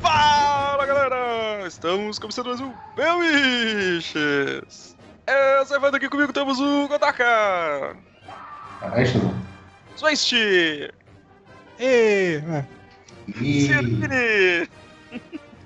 [0.00, 1.66] Fala galera!
[1.66, 4.96] Estamos começando mais um Belmiches!
[5.26, 7.96] É, você vai aqui comigo, temos o Godaka!
[8.78, 9.34] Caralho.
[9.98, 10.34] Zwist!
[11.80, 12.64] É.
[13.40, 14.68] Ih, Sirvini!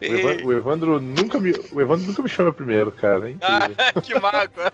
[0.01, 3.29] O, Evan- o Evandro nunca me, o Evandro nunca me chama primeiro, cara.
[3.29, 3.77] É incrível.
[3.79, 4.73] Ah, que mágoa!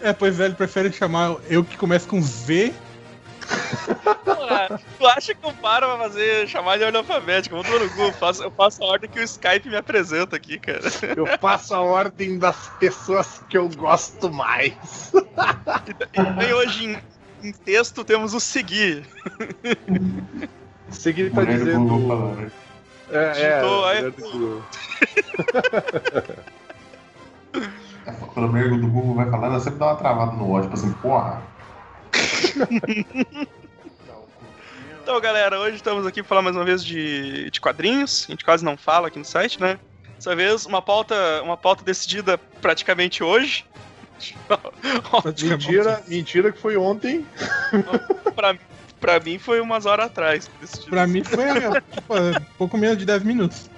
[0.00, 2.72] é, pois é, ele prefere chamar eu que começa com Z.
[4.24, 7.54] Porra, tu acha que eu paro pra fazer chamar de ordem alfabética?
[7.54, 10.36] Eu vou no Google, eu faço, eu faço a ordem que o Skype me apresenta
[10.36, 10.82] aqui, cara.
[11.16, 15.12] Eu passo a ordem das pessoas que eu gosto mais.
[16.48, 16.98] E hoje em,
[17.48, 19.06] em texto temos o seguir.
[20.90, 22.08] Seguir tá Google dizendo.
[22.08, 22.52] falando.
[23.10, 24.62] É, é, Digitou, do Google.
[28.34, 30.74] Quando o nego do Google vai falando, eu sempre dá uma travada no ódio, tipo
[30.74, 31.42] assim, porra.
[35.02, 38.24] Então, galera, hoje estamos aqui para falar mais uma vez de, de quadrinhos.
[38.28, 39.76] A gente quase não fala aqui no site, né?
[40.16, 43.64] Dessa vez, uma pauta, uma pauta decidida praticamente hoje.
[45.42, 47.26] Mentira, mentira que foi ontem.
[48.36, 48.56] pra,
[49.00, 50.48] pra mim, foi umas horas atrás.
[50.88, 53.68] Pra mim foi é, tipo, é, pouco menos de 10 minutos.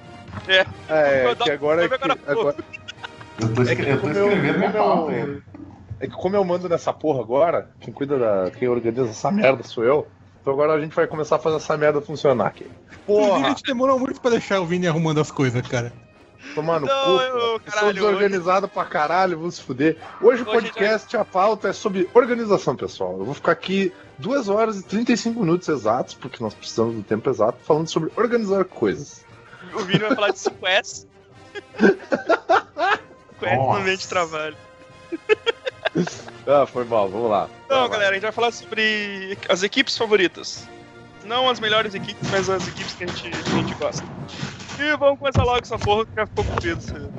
[0.46, 2.04] É, que agora é foi que.
[2.04, 2.40] agora pouco.
[2.50, 2.56] Agora,
[3.40, 5.42] Eu tô, é que escre- eu tô como eu, escrevendo minha como pauta ainda.
[6.04, 8.50] É que como eu mando nessa porra agora, quem cuida da.
[8.50, 10.06] Quem organiza essa merda sou eu.
[10.40, 12.64] Então agora a gente vai começar a fazer essa merda funcionar aqui.
[13.02, 13.48] Inclusive, a Porra!
[13.48, 15.92] gente demorou muito pra deixar o Vini arrumando as coisas, cara.
[16.54, 17.22] Tomar no Não, cu.
[17.22, 19.96] eu- sou desorganizado pra caralho, vou se fuder.
[20.20, 23.16] Hoje o Hoje podcast, a pauta é sobre organização, pessoal.
[23.18, 27.30] Eu vou ficar aqui 2 horas e 35 minutos exatos, porque nós precisamos do tempo
[27.30, 29.24] exato, falando sobre organizar coisas.
[29.72, 31.06] O Vini vai falar de 5S.
[33.40, 34.56] 5S no ambiente de trabalho.
[36.46, 37.48] Ah, foi mal, vamos lá.
[37.64, 40.68] Então, galera, a gente vai falar sobre as equipes favoritas.
[41.24, 44.04] Não as melhores equipes, mas as equipes que a gente, que a gente gosta.
[44.78, 47.14] E vamos começar logo essa porra que já ficou com medo.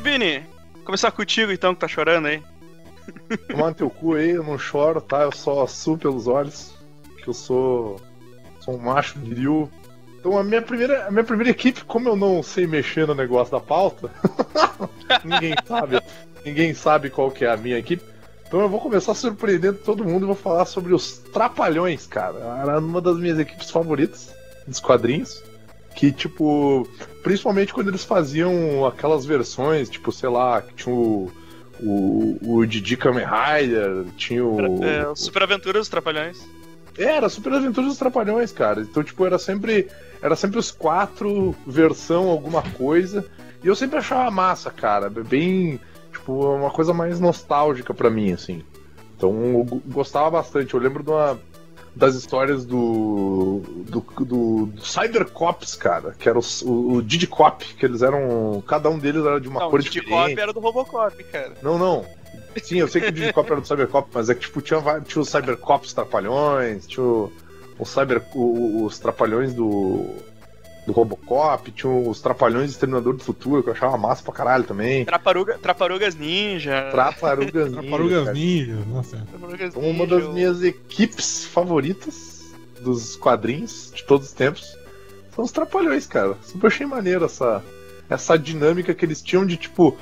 [0.00, 0.46] Sirbini,
[0.82, 2.42] começar contigo então, que tá chorando aí.
[3.50, 5.24] Tomar no teu cu aí, eu não choro, tá?
[5.24, 6.72] Eu só assumo pelos olhos.
[7.22, 8.00] Que eu sou.
[8.60, 9.70] Sou um macho viril.
[10.18, 13.52] Então a minha primeira, a minha primeira equipe, como eu não sei mexer no negócio
[13.52, 14.10] da pauta,
[15.22, 16.00] ninguém sabe.
[16.46, 18.02] Ninguém sabe qual que é a minha equipe.
[18.48, 22.38] Então eu vou começar surpreendendo todo mundo e vou falar sobre os Trapalhões, cara.
[22.62, 24.34] Era uma das minhas equipes favoritas
[24.66, 25.42] dos quadrinhos.
[25.94, 26.86] Que, tipo,
[27.22, 31.30] principalmente quando eles faziam aquelas versões, tipo, sei lá, que tinha o,
[31.80, 34.84] o, o Didi Kamen Rider, tinha o.
[34.84, 36.38] É, o Super Aventuras dos Trapalhões.
[36.98, 38.80] Era Super Aventuras dos Trapalhões, cara.
[38.82, 39.88] Então, tipo, era sempre.
[40.22, 43.24] Era sempre os quatro, versão alguma coisa.
[43.62, 45.08] E eu sempre achava massa, cara.
[45.10, 45.80] Bem.
[46.12, 48.62] Tipo, uma coisa mais nostálgica pra mim, assim.
[49.16, 50.74] Então eu go- gostava bastante.
[50.74, 51.38] Eu lembro de uma,
[52.00, 53.60] das histórias do.
[53.88, 56.14] do, do, do Cybercops, cara.
[56.18, 58.62] Que era o, o, o Didicop, que eles eram.
[58.66, 60.30] Cada um deles era de uma Não, cor o Didi diferente.
[60.30, 61.52] Cop era do Robocop, cara.
[61.62, 62.04] Não, não.
[62.62, 65.22] Sim, eu sei que o Digicop era do Cybercop, mas é que tipo, tinha, tinha
[65.22, 67.32] os Cybercops Trapalhões, tinha o,
[67.78, 70.04] o Cyber, o- os Trapalhões do,
[70.90, 74.64] do Robocop, tinha os Trapalhões do Exterminador do Futuro, que eu achava massa pra caralho
[74.64, 75.04] também.
[75.04, 76.88] Traparuga, Traparugas Ninja.
[76.90, 78.32] Trapalhugas Ninja, Tartarugas cara.
[78.34, 79.26] Ninja, nossa.
[79.30, 84.76] Traparugas Então, uma Ninja, das minhas equipes favoritas dos quadrinhos de todos os tempos
[85.34, 86.36] são os Trapalhões, cara.
[86.42, 87.62] Sempre achei maneiro essa,
[88.08, 89.96] essa dinâmica que eles tinham de, tipo,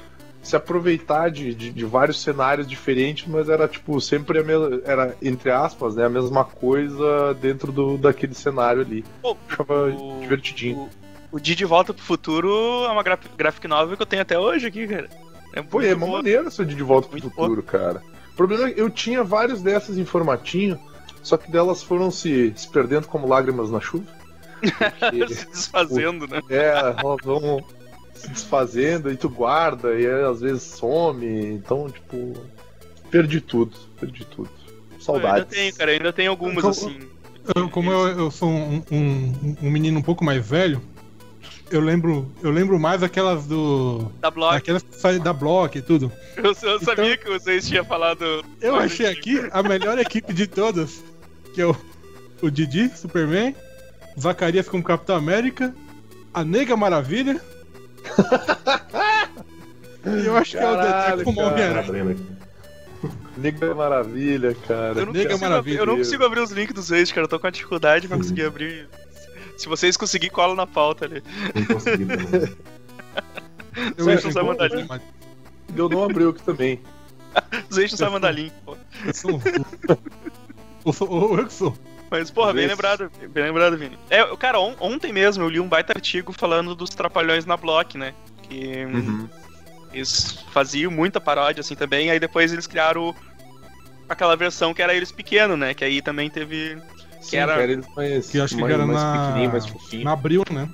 [0.49, 4.81] se aproveitar de, de, de vários cenários diferentes, mas era, tipo, sempre a mesma.
[4.85, 9.05] Era, entre aspas, né, a mesma coisa dentro do, daquele cenário ali.
[9.21, 10.89] Pô, Achava o- divertidinho.
[11.31, 12.51] O, o Didi Volta pro Futuro
[12.87, 15.09] é uma graf- graphic novel que eu tenho até hoje aqui, cara.
[15.53, 16.19] É Pô, é uma boa.
[16.19, 18.03] maneira essa de De Volta pro Muito Futuro, cara.
[18.33, 20.79] O problema é que eu tinha vários dessas em formatinho,
[21.23, 24.05] só que delas foram se, se perdendo como lágrimas na chuva.
[24.99, 26.41] Porque- Se desfazendo, né?
[26.49, 26.73] É,
[27.03, 27.63] nós vamos
[28.19, 31.27] se desfazendo e tu guarda e aí, às vezes some.
[31.27, 32.35] Então, tipo,
[33.11, 34.51] perdi tudo, perdi tudo.
[34.51, 35.47] Eu ainda Saudades.
[35.57, 36.99] tenho, cara, ainda tem algumas Então, assim.
[37.55, 40.83] Eu- como eu, eu sou um, um, um menino um pouco mais velho,
[41.71, 44.11] eu lembro, eu lembro mais aquelas do.
[44.21, 44.55] Da Block.
[44.57, 46.13] Aquelas que saem da Block e tudo.
[46.37, 48.45] Eu, eu Então- sabia que vocês tinham falado.
[48.61, 51.03] Eu achei aqui a melhor equipe de todas.
[51.55, 51.75] Que é o,
[52.43, 53.55] o Didi, Superman,
[54.19, 55.75] Zacarias como Capitão América,
[56.35, 57.41] a Nega Maravilha.
[60.07, 61.29] E eu acho que é o Caralho.
[61.29, 61.81] Homem-Aranha.
[61.81, 62.39] Abrindo aqui.
[63.37, 64.99] Nega Maravilha, cara.
[65.01, 65.79] Eu não, Nega consigo, Maravilha.
[65.79, 67.25] eu não consigo abrir os links dos ex, cara.
[67.25, 68.89] Eu tô com uma dificuldade pra conseguir abrir.
[69.57, 71.23] Se vocês conseguirem, cola na pauta ali.
[71.55, 72.57] Não consegui também.
[73.97, 75.01] Eu não sabe que- mandar link.
[75.77, 76.81] Eu não abri aqui também.
[77.71, 78.77] Os ex não sabem mandar link, pô.
[79.07, 79.41] Eu sou um-
[80.87, 81.77] eu sou- ou eu que sou.
[82.11, 83.99] Mas, porra, bem lembrado, bem lembrado, Vini.
[84.09, 87.99] É, cara, on- ontem mesmo eu li um baita artigo falando dos trapalhões na Block,
[87.99, 88.15] né?
[88.43, 89.29] Que hum,
[89.93, 93.15] eles faziam muita paródia assim também, aí depois eles criaram
[94.09, 95.75] aquela versão que era eles pequeno, né?
[95.75, 96.79] Que aí também teve
[97.21, 99.67] Sim, era- cara, eles mais, Que eu acho que mais, era mais na- pequenininho, mais
[99.67, 100.05] fofinho.
[100.05, 100.69] Na abril, né?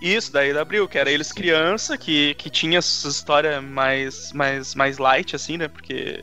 [0.00, 4.72] isso daí da Abril, que era eles criança, que, que tinha essa história mais, mais,
[4.76, 5.66] mais light, assim, né?
[5.66, 6.22] Porque.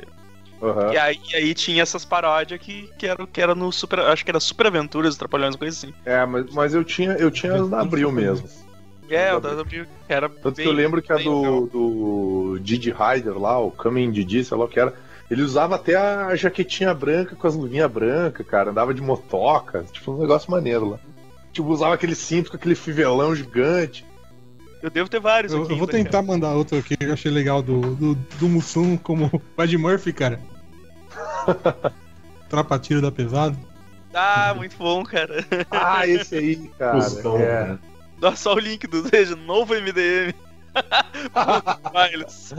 [0.61, 0.93] Aham.
[0.93, 3.99] E aí, e aí tinha essas paródias que, que, era, que era no Super.
[3.99, 5.93] Acho que era Super Aventuras Trapalhões, coisa assim.
[6.05, 8.47] É, mas, mas eu tinha, eu tinha as da Abril mesmo.
[9.09, 9.85] É, o da Abril.
[10.07, 14.11] Era Tanto bem- que eu lembro que a do, do Didi Rider lá, o Coming
[14.11, 14.93] Didi, sei lá o que era,
[15.29, 20.11] ele usava até a jaquetinha branca com as luvinhas brancas, cara, andava de motoca, tipo
[20.11, 20.99] um negócio maneiro lá.
[21.51, 24.05] Tipo, usava aquele cinto com aquele fivelão gigante.
[24.85, 25.71] Eu devo ter vários Eu, aqui.
[25.71, 28.95] eu vou ainda, tentar mandar outro aqui que eu achei legal do, do, do Mussum
[28.95, 30.39] como Ed Murphy, cara.
[32.47, 33.57] Tropa tiro da pesada.
[34.13, 34.51] cara.
[34.51, 35.43] Ah, muito bom, cara.
[35.71, 36.97] Ah, esse aí, cara.
[36.97, 37.69] Custão, é.
[37.69, 37.79] né?
[38.19, 40.35] Dá só o link do veja, novo MDM.
[41.91, 42.53] Miles.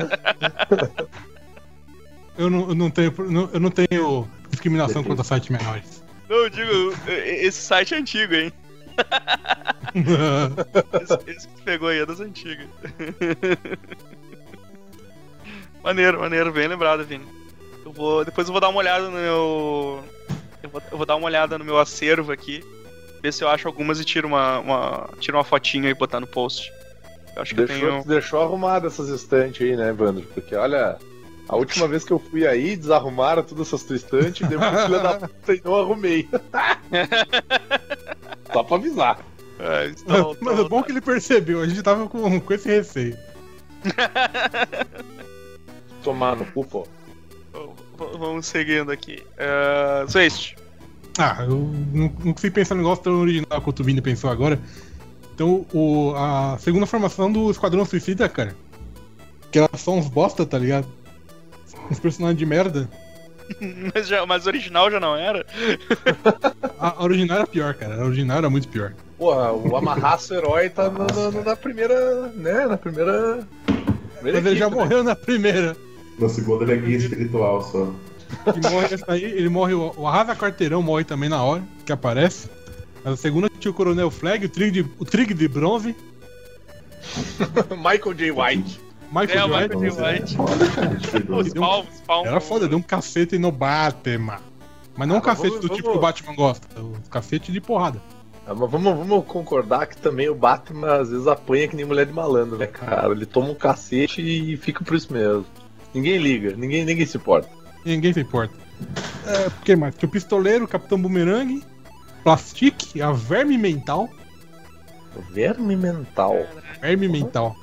[2.37, 3.15] Eu não, eu não tenho,
[3.53, 6.03] eu não tenho discriminação contra sites menores.
[6.29, 8.53] Não, eu digo, esse site é antigo, hein?
[11.03, 12.67] Esse, esse que pegou aí é das antigas.
[15.83, 17.27] maneiro, maneiro, bem lembrado, Vini.
[17.85, 20.05] Eu vou, depois eu vou dar uma olhada no meu.
[20.63, 22.63] Eu vou, eu vou dar uma olhada no meu acervo aqui.
[23.23, 26.27] Ver se eu acho algumas e tiro uma, uma, tiro uma fotinha e botar no
[26.27, 26.71] post.
[27.35, 28.05] Eu acho que eu Deixou, tenho.
[28.05, 30.23] deixou arrumado essas estantes aí, né, Vandro?
[30.35, 30.97] Porque olha,
[31.49, 34.99] a última vez que eu fui aí, desarrumaram todas essas tuas estantes e depois filha
[34.99, 36.29] da puta e não arrumei.
[38.53, 39.19] Só pra avisar.
[39.59, 42.69] É, estou- Mas tô- é bom que ele percebeu, a gente tava com, com esse
[42.69, 43.17] receio.
[46.03, 46.87] Tomar no cu, pô.
[48.19, 49.23] Vamos seguindo aqui.
[49.39, 50.57] Uh, Zwist.
[51.19, 51.49] Ah, eu
[51.93, 54.61] não, não consigo pensar num negócio tão original quanto o Vini pensou agora.
[55.35, 58.55] Então, o, a segunda formação do Esquadrão Suicida, cara.
[59.51, 60.87] Que era só uns bosta, tá ligado?
[61.91, 62.89] Uns personagens de merda.
[63.95, 65.47] Mas, já, mas original já não era?
[66.79, 68.01] A, a original era pior, cara.
[68.03, 68.93] A original era muito pior.
[69.19, 72.29] Porra, o amarraço herói tá na, na- na primeira.
[72.35, 72.67] né?
[72.67, 73.47] Na primeira.
[74.17, 74.75] primeira Mas ele já né?
[74.75, 75.77] morreu na primeira.
[76.19, 77.93] No segundo ele é guia espiritual só.
[78.53, 81.93] Que morre essa aí, ele morre, o, o Arrasa Quarteirão morre também na hora que
[81.93, 82.49] aparece.
[83.05, 85.95] Mas a segunda tinha o Coronel Flag, o Trig de, o Trig de bronze,
[87.77, 88.31] Michael J.
[88.33, 88.81] White.
[89.13, 89.49] Michael É, o.
[89.49, 90.13] Michael J.
[90.13, 90.37] White.
[91.55, 92.27] De O Spawn.
[92.27, 94.39] Era foda, deu um cacete no Batman.
[94.97, 97.53] Mas não Ah, um cacete vamos- do tipo vamos- que o Batman gosta, o cacete
[97.53, 98.01] de porrada.
[98.47, 102.07] Ah, mas vamos, vamos concordar que também o Batman às vezes apanha que nem mulher
[102.07, 103.11] de malandro, né, cara?
[103.13, 105.45] Ele toma um cacete e fica por isso mesmo.
[105.93, 107.49] Ninguém liga, ninguém, ninguém se importa.
[107.85, 108.55] Ninguém se importa.
[109.27, 109.95] É, o que mais?
[109.97, 111.63] Tinha o Pistoleiro, o Capitão Boomerang,
[112.23, 114.09] Plastic, a Verme Mental.
[115.31, 116.37] Verme mental.
[116.81, 117.57] Verme Mental.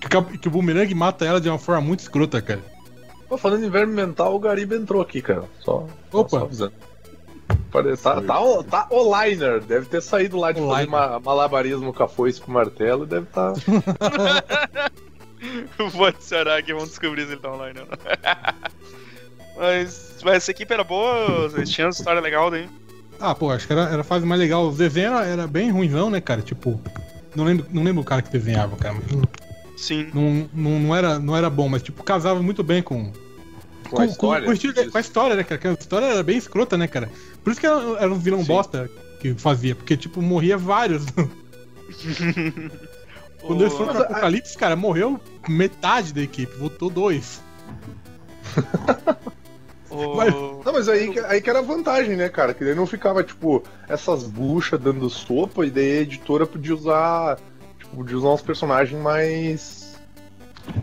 [0.00, 2.60] Que, o que o Boomerang mata ela de uma forma muito escrota, cara.
[3.28, 5.44] Pô, falando em verme mental, o Gariba entrou aqui, cara.
[5.60, 6.28] Só, Opa.
[6.30, 6.72] só avisando.
[8.02, 11.92] Tá, tá, o- tá o liner, deve ter saído lá de O fazer ma- malabarismo
[11.92, 13.52] com a foice com o martelo e deve estar.
[15.92, 17.96] Vou adicionar aqui, vamos descobrir se ele tá online ou não.
[19.56, 22.68] mas, mas essa equipe era boa, vocês tinham essa história legal daí.
[23.20, 24.68] Ah, pô, acho que era, era a fase mais legal.
[24.68, 26.42] Os desenhos era, era bem ruimzão, né, cara?
[26.42, 26.80] Tipo,
[27.34, 28.94] não lembro, não lembro o cara que desenhava, cara.
[28.94, 29.47] mas
[29.78, 30.10] Sim.
[30.12, 33.12] Não, não, não, era, não era bom, mas tipo, casava muito bem com,
[33.88, 34.44] Com a história.
[34.44, 34.90] com, o estilo- disso.
[34.90, 35.60] com a história, né, cara?
[35.70, 37.08] A história era bem escrota, né, cara?
[37.44, 38.46] Por isso que era, era um vilão Sim.
[38.48, 41.04] bosta que fazia, porque, tipo, morria vários.
[43.40, 47.40] Quando eles foram O- pro Apocalipse, cara, morreu metade da equipe, voltou dois.
[49.90, 50.62] O...
[50.66, 52.52] Não, mas aí, que- aí que era a vantagem, né, cara?
[52.52, 57.38] Que daí não ficava, tipo, essas buchas dando sopa e daí a editora podia usar.
[57.90, 59.98] Tipo, podia usar uns personagens mais.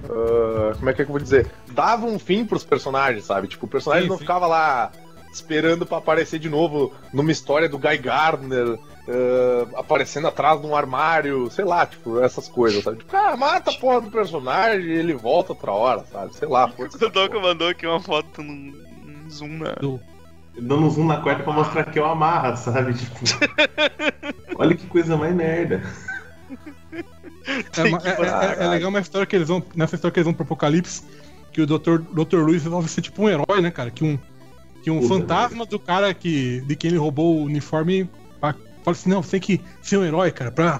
[0.09, 1.49] ah, como é que, é que eu vou dizer?
[1.71, 3.47] Dava um fim pros personagens, sabe?
[3.47, 4.21] Tipo, o personagem Sim, não sim.
[4.23, 4.91] ficava lá
[5.31, 8.79] esperando pra aparecer de novo numa história do Guy Gardner.
[9.07, 12.97] ah, aparecendo atrás de um armário, sei lá, tipo, essas coisas, sabe?
[12.97, 16.35] Tipo, ah, mata a porra do personagem e ele volta outra hora, sabe?
[16.35, 16.97] Sei lá, força.
[17.05, 18.73] O Doco mandou aqui uma foto num,
[19.05, 19.73] num zoom na.
[19.73, 19.99] Do-
[20.57, 22.93] Dando um zoom na quarta pra mostrar que eu amarra, sabe?
[22.97, 23.19] Tipo.
[24.57, 25.81] Olha que coisa mais merda.
[27.77, 29.63] É, ma- é- é- é legal uma história que eles vão.
[29.75, 31.03] Nessa história que eles vão pro Apocalipse,
[31.51, 31.99] que o Dr.
[32.13, 32.37] Dr.
[32.37, 33.89] Luiz resolve ser tipo um herói, né, cara?
[33.91, 34.17] Que um,
[34.83, 38.09] que um Puta fantasma do cara que, de quem ele roubou o uniforme
[38.39, 38.55] fala
[38.95, 40.79] assim, não, você tem que ser um herói, cara, pra.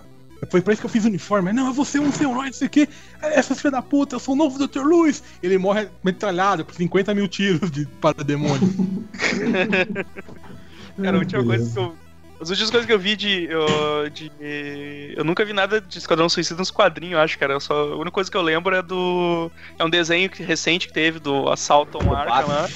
[0.52, 1.52] Foi pra isso que eu fiz o uniforme.
[1.52, 2.88] Não, eu vou ser um ser um herói, não sei o quê.
[3.20, 4.82] Essa filha da puta, eu sou o novo Dr.
[4.84, 5.24] Luiz.
[5.42, 8.62] Ele morre metralhado por 50 mil tiros de para demônio.
[11.02, 11.96] Cara, a última coisa que eu.
[12.40, 14.32] As últimas coisas que eu vi de, eu, de.
[15.16, 17.54] Eu nunca vi nada de Esquadrão Suicida nos quadrinhos, acho, cara.
[17.54, 19.50] Eu só, a única coisa que eu lembro é do.
[19.80, 22.70] É um desenho que- recente que teve do Assalto on Arkham lá.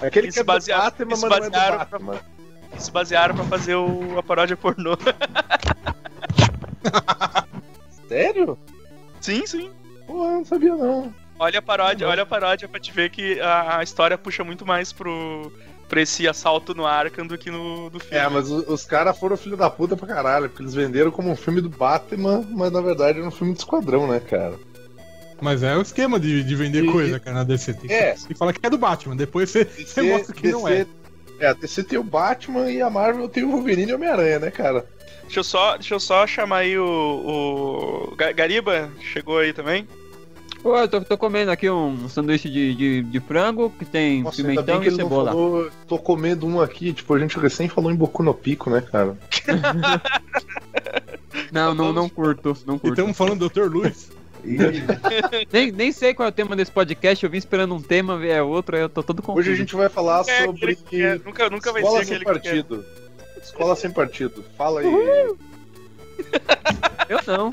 [0.00, 2.20] Aquele que é Batman, eles mas não é basearam Batman.
[2.72, 4.96] Que se basearam pra fazer o, a paródia pornô.
[8.08, 8.58] Sério?
[9.20, 9.70] sim, sim.
[10.06, 11.14] Pô, não sabia não.
[11.38, 14.66] Olha a paródia, olha a paródia pra te ver que a, a história puxa muito
[14.66, 15.52] mais pro.
[15.90, 18.16] Pra esse assalto no Arkham do que no do filme.
[18.16, 21.28] É, mas o- os caras foram filho da puta pra caralho, porque eles venderam como
[21.30, 24.54] um filme do Batman, mas na verdade era um filme de esquadrão, né, cara?
[25.42, 27.74] Mas é o esquema de, de vender E- coisa, cara, na DC.
[27.74, 28.12] Tem que, É.
[28.14, 30.86] tem que falar que é do Batman, depois você, você mostra que não é.
[31.40, 34.38] É, a DC tem o Batman e a Marvel tem o Wolverine e o Homem-Aranha,
[34.38, 34.86] né, cara?
[35.22, 36.84] Deixa eu só, deixa eu só chamar aí o,
[38.12, 39.88] o Ga- Gariba, chegou aí também.
[40.62, 44.42] Pô, eu tô, tô comendo aqui um sanduíche de, de, de frango que tem Nossa,
[44.46, 45.30] ainda bem pimentão que e cebola.
[45.30, 45.70] falou.
[45.88, 49.16] Tô comendo um aqui, tipo, a gente recém falou em Boku no Pico, né, cara?
[51.52, 52.94] Não, não, não curto, não E curto.
[53.00, 53.72] estamos falando do Dr.
[53.72, 54.10] Luiz.
[54.44, 54.56] E
[55.52, 58.40] Nem, nem sei qual é o tema desse podcast, eu vim esperando um tema, é
[58.42, 59.40] outro, aí eu tô todo confuso.
[59.40, 60.76] Hoje a gente vai falar É, sobre.
[60.76, 62.84] que é- nunca, nunca vai Escola ser sem aquele que partido.
[63.42, 64.44] Escola sem partido.
[64.56, 64.86] Fala aí.
[67.08, 67.50] Eu não,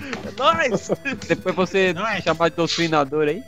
[0.00, 0.36] oxe.
[0.38, 0.90] Nós!
[1.28, 3.42] Depois você chamar de doutrinador aí.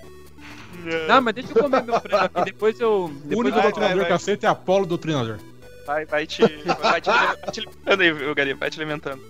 [1.09, 3.05] Não, mas deixa eu comer meu frango aqui, depois eu.
[3.05, 4.09] O Depois único eu vai, doutrinador vai.
[4.09, 5.39] cacete é Apolo Doutrinador.
[5.87, 6.43] Vai, vai te,
[6.81, 9.21] vai te, vai te alimentando aí, o Gariba, vai te alimentando.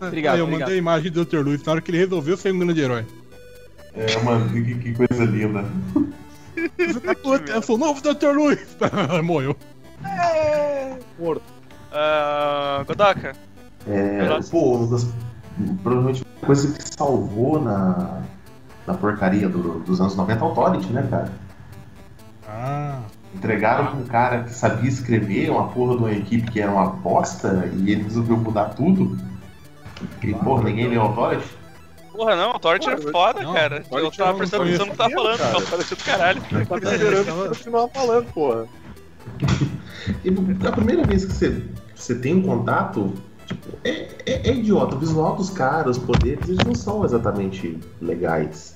[0.00, 0.60] Obrigado, Aí eu obrigado.
[0.68, 1.38] mandei a imagem do Dr.
[1.38, 3.04] Luiz na hora que ele resolveu ser um grande herói.
[3.94, 5.64] É, mano, que, que coisa linda.
[7.48, 8.32] Eu sou o novo Dr.
[8.34, 8.76] Luiz!
[9.24, 9.56] Morreu.
[11.18, 11.42] Morto.
[11.92, 13.34] Ah, Godoka,
[13.88, 15.06] É, pô, uma das,
[15.82, 18.20] provavelmente a coisa que salvou na,
[18.86, 21.32] na porcaria do- dos anos 90 é o Authority, né, cara?
[22.48, 23.00] Ah.
[23.34, 26.86] Entregaram pra um cara que sabia escrever, uma porra de uma equipe que era uma
[26.86, 29.18] bosta, e ele resolveu mudar tudo.
[30.22, 31.46] E, porra, ninguém leu Authority?
[32.16, 33.84] porra não, o é Pô, foda, não, cara.
[33.92, 35.52] Eu tava eu não prestando atenção no que tava falando, Cara.
[35.52, 36.42] tava parecendo do caralho.
[36.66, 38.66] Tava esperando continuar falando, porra.
[40.24, 43.12] E a primeira vez que você, você tem um contato,
[43.46, 44.94] tipo, é, é- é idiota.
[44.94, 48.74] O visual dos caras, os poderes, eles não são exatamente legais.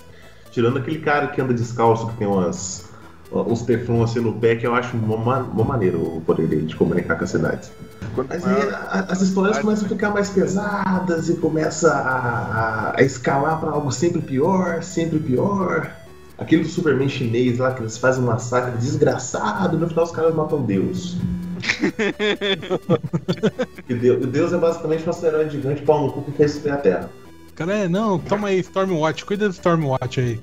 [0.51, 2.89] Tirando aquele cara que anda descalço, que tem umas,
[3.33, 6.67] uns teflon assim no pé, que eu acho mó, ma- mó maneiro o poder dele
[6.67, 7.71] de comunicar com cidades.
[8.15, 12.19] Quanto Mas aí a- as histórias começam a ficar mais pesadas e começa a,
[12.91, 15.91] a- a escalar para algo sempre pior, sempre pior.
[16.37, 20.11] Aquele do Superman chinês lá, que eles fazem um massacre desgraçado, e no final os
[20.11, 21.17] caras matam Deus.
[23.89, 26.79] e Deus, Deus é basicamente um asteroide gigante pau no cu que quer destruir a
[26.79, 27.11] Terra.
[27.55, 30.41] Cara, é, não, toma aí, Stormwatch, cuida do Stormwatch aí.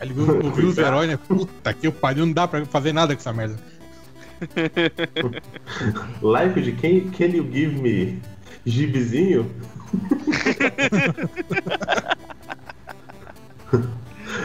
[0.00, 1.18] Aí Ele viu, ouviu os heróis, né?
[1.28, 3.56] Puta que o pariu, não dá pra fazer nada com essa merda.
[6.22, 8.22] Life de Can, can You Give Me
[8.64, 9.50] Gibizinho?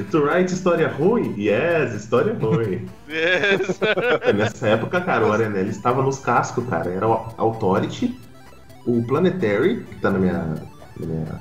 [0.03, 1.33] To write história ruim?
[1.37, 2.87] Yes, história ruim.
[3.09, 3.79] Yes.
[4.35, 6.89] Nessa época, cara, o Arenelli estava nos cascos, cara.
[6.91, 8.17] Era o Authority,
[8.85, 10.33] o Planetary, que tá na minha,
[10.99, 11.39] na minha,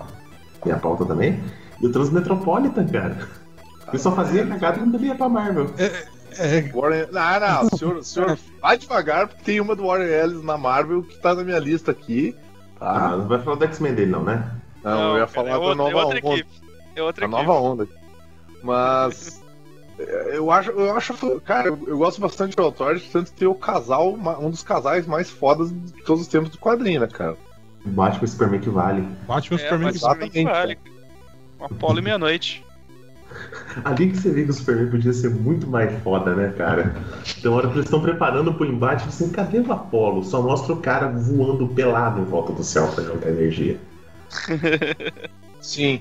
[0.64, 1.42] minha pauta também,
[1.80, 3.16] e o Transmetropolitan, cara.
[3.88, 5.70] Ele só fazia cagada quando ele ia pra Marvel.
[6.36, 7.06] É, Warren...
[7.12, 11.02] Não, não, o senhor, senhor vai devagar, porque tem uma do Warren Ellis na Marvel
[11.02, 12.34] que tá na minha lista aqui.
[12.80, 13.16] Ah, Tá?
[13.16, 14.50] não vai falar do X-Men dele, não, né?
[14.82, 16.34] Não, eu ia cara, falar é da outra, nova é outra onda.
[16.34, 16.50] equipe.
[16.96, 17.42] É outra A equipe.
[17.46, 17.88] nova onda.
[18.64, 19.42] Mas.
[19.98, 23.54] é, Eu acho, eu acho, cara, eu, gosto bastante do Authority, tanto que tem o
[23.54, 27.36] casal, um dos casais mais fodas de todos os tempos do quadrinho, né, cara?
[27.84, 29.08] Batman e Superman que vale.
[29.28, 29.90] Batman É, Superman.
[29.90, 30.78] Exatamente, que vale.
[31.60, 32.64] Apolo e meia-noite.
[33.84, 36.94] Ali que você vê que o Superman podia ser muito mais foda, né, cara?
[37.42, 40.24] Tem hora que eles estão preparando pro embate, assim, cadê o Apolo?
[40.24, 43.78] Só mostra o cara voando pelado em volta do céu pra jogar energia.
[45.60, 46.00] Sim.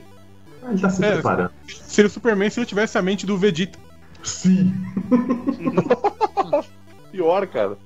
[0.65, 1.11] Ah, ele tá se É.
[1.13, 1.51] preparando.
[1.67, 3.77] Seria o Superman se ele tivesse a mente do Vegeta.
[4.23, 4.73] Sim.
[7.11, 7.77] Pior, cara.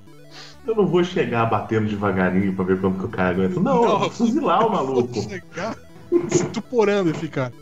[0.66, 3.58] Eu não vou chegar batendo devagarinho pra ver como que o cara aguenta.
[3.60, 5.14] Não, eu vou fuzilar o maluco.
[5.22, 5.76] Chegar
[6.30, 7.52] estuporando esse cara.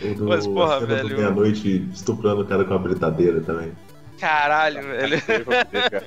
[0.00, 0.10] É.
[0.10, 1.16] O do, Mas, porra, velho.
[1.16, 3.72] meia-noite estuprando o cara com a britadeira também.
[4.18, 5.14] Caralho, velho.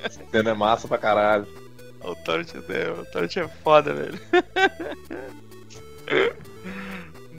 [0.04, 1.46] Essa cena é massa pra caralho.
[2.04, 4.18] O Torch, é- o Torch é foda, velho.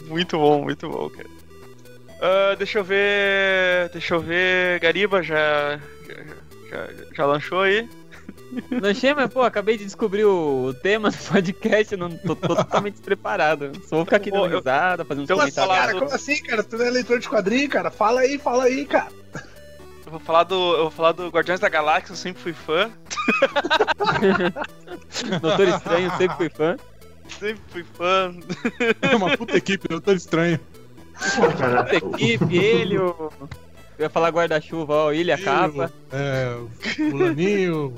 [0.08, 1.28] muito bom, muito bom, cara.
[2.22, 3.90] Ah, deixa eu ver.
[3.94, 4.80] Deixa eu ver.
[4.80, 5.80] Gariba já.
[6.08, 6.16] Já,
[6.70, 7.88] já, já lanchou aí?
[8.82, 12.94] Lanchei, mas pô, acabei de descobrir o tema do podcast, eu não tô, tô totalmente
[12.94, 13.74] despreparado.
[13.88, 15.56] Só vou ficar aqui dando risada, fazendo comentários.
[15.56, 16.64] falar- Cara, como assim, cara?
[16.64, 17.92] Tu não é leitor de quadrinho, cara?
[17.92, 19.10] Fala aí, fala aí, cara.
[20.06, 20.56] Eu vou falar do.
[20.76, 22.90] Eu vou falar do Guardiões da Galáxia, eu sempre fui fã.
[25.42, 26.78] Doutor Estranho, sempre fui fã.
[27.28, 28.34] Sempre fui fã.
[29.02, 30.60] É uma puta equipe, Doutor Estranho.
[31.36, 33.32] Pô, cara, Outra equipe, ele, o.
[33.98, 35.92] Eu ia falar guarda-chuva, ó, ilha, capa.
[36.12, 36.70] É, o
[37.10, 37.94] Fulaninho.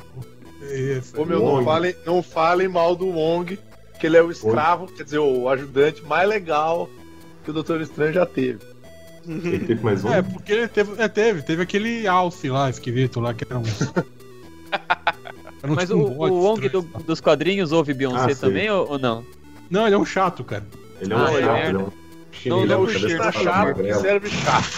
[0.61, 1.19] Isso.
[1.19, 1.65] Ô meu, não Wong.
[1.65, 3.59] falem, não falem mal do Wong,
[3.99, 6.89] que ele é o escravo, quer dizer, o ajudante mais legal
[7.43, 8.59] que o Doutor Estranho já teve.
[9.27, 10.13] ele teve mais um.
[10.13, 13.63] É, porque ele teve, é, teve, teve aquele alce lá, esquisito lá, que era um.
[15.63, 18.91] Um Mas tipo o, um o Wong do- dos quadrinhos ouve Beyoncé Ah, também ou,
[18.91, 19.23] ou não?
[19.69, 20.65] Não, ele é um chato, cara.
[21.01, 21.83] Ele é um Ah, ele chato, é ele é um
[22.45, 24.01] Não, Ele é cheiro fala chato que magrelo.
[24.01, 24.69] serve chato.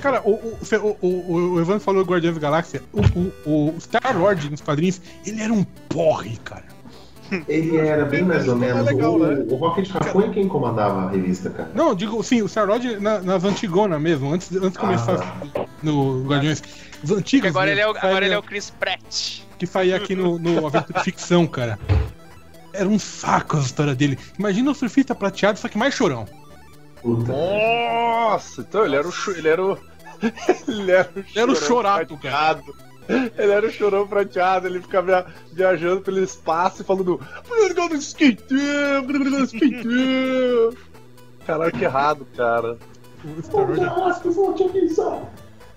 [0.00, 2.82] Cara, o, o, o, o, Evandro falou do Guardiões da Galáxia.
[2.92, 3.00] O,
[3.50, 6.64] o, o Star-Lord nos quadrinhos, ele era um porre, cara.
[7.46, 8.86] Ele era bem mais ou é menos.
[8.86, 9.44] legal, o, né?
[9.50, 11.70] o Rocket Raccoon é quem comandava a revista, cara.
[11.74, 15.66] Não, digo, sim, o Star-Lord na- nas Antigonas mesmo, antes, antes de começar Ah.
[15.82, 16.62] no Guardiões.
[17.02, 17.48] Os Que antigos.
[17.50, 19.40] agora ele é o, agora ele é o Chris Pratt.
[19.58, 21.78] Que saía aqui no, no Aventura de Ficção, cara.
[22.72, 24.18] Era um saco a história dele.
[24.38, 26.26] Imagina o surfista prateado, só que mais chorão.
[27.02, 27.32] Puta.
[27.32, 29.12] Nossa, então ele era o.
[29.36, 29.78] Ele era o.
[30.66, 32.62] ele era o, era o chorato, prateado.
[33.08, 37.20] Ele era o chorão prateado, ele ficava via- viajando pelo espaço e falando.
[41.46, 42.76] Caralho, que errado, cara.
[43.24, 43.94] O Star-Lord era-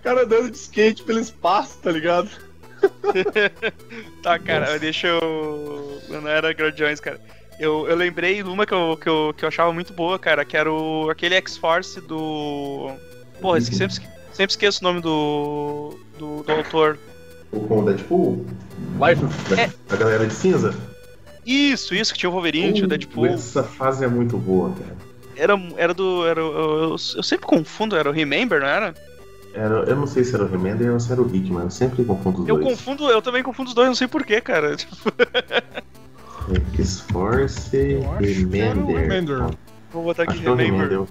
[0.04, 2.30] Cara andando de skate pelo espaço, tá ligado?
[4.24, 4.80] Tá, cara, Nossa.
[4.80, 6.02] deixa eu.
[6.10, 7.20] Não era Guardiões, cara.
[7.60, 10.46] Eu, eu lembrei de uma que eu, que, eu, que eu achava muito boa, cara,
[10.46, 12.92] que era o, aquele X-Force do.
[13.40, 13.96] Porra, esse, sempre,
[14.32, 16.00] sempre esqueço o nome do.
[16.18, 16.98] do, do autor.
[17.52, 18.46] O Deadpool?
[19.00, 19.26] Life.
[19.50, 20.74] Da, da galera de cinza?
[21.46, 23.26] Isso, isso, que tinha o Wolverine, tinha o Deadpool.
[23.26, 24.98] Essa fase é muito boa, cara.
[25.36, 26.26] Era, era do.
[26.26, 28.94] Era, eu, eu, eu sempre confundo, era o Remember, não era?
[29.54, 32.04] Era, eu não sei se era o Remender ou se era o Hickman, eu sempre
[32.06, 32.68] confundo os Eu dois.
[32.68, 34.76] confundo, eu também confundo os dois, não sei porquê, cara.
[36.76, 39.38] X-Force Eu acho que era o Remender.
[39.38, 39.58] Remender.
[39.92, 40.88] Vou botar aqui é o Remember.
[40.90, 41.08] Remender.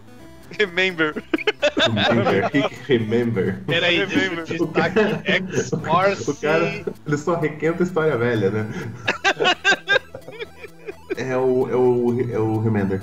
[0.58, 1.22] Remember.
[2.08, 2.70] Remember.
[2.88, 3.60] Remember.
[3.66, 4.44] Peraí, Remember.
[5.24, 6.30] X-Force.
[6.30, 8.66] O cara, ele só requenta história velha, né?
[11.16, 13.02] é o, é o, é o Remender.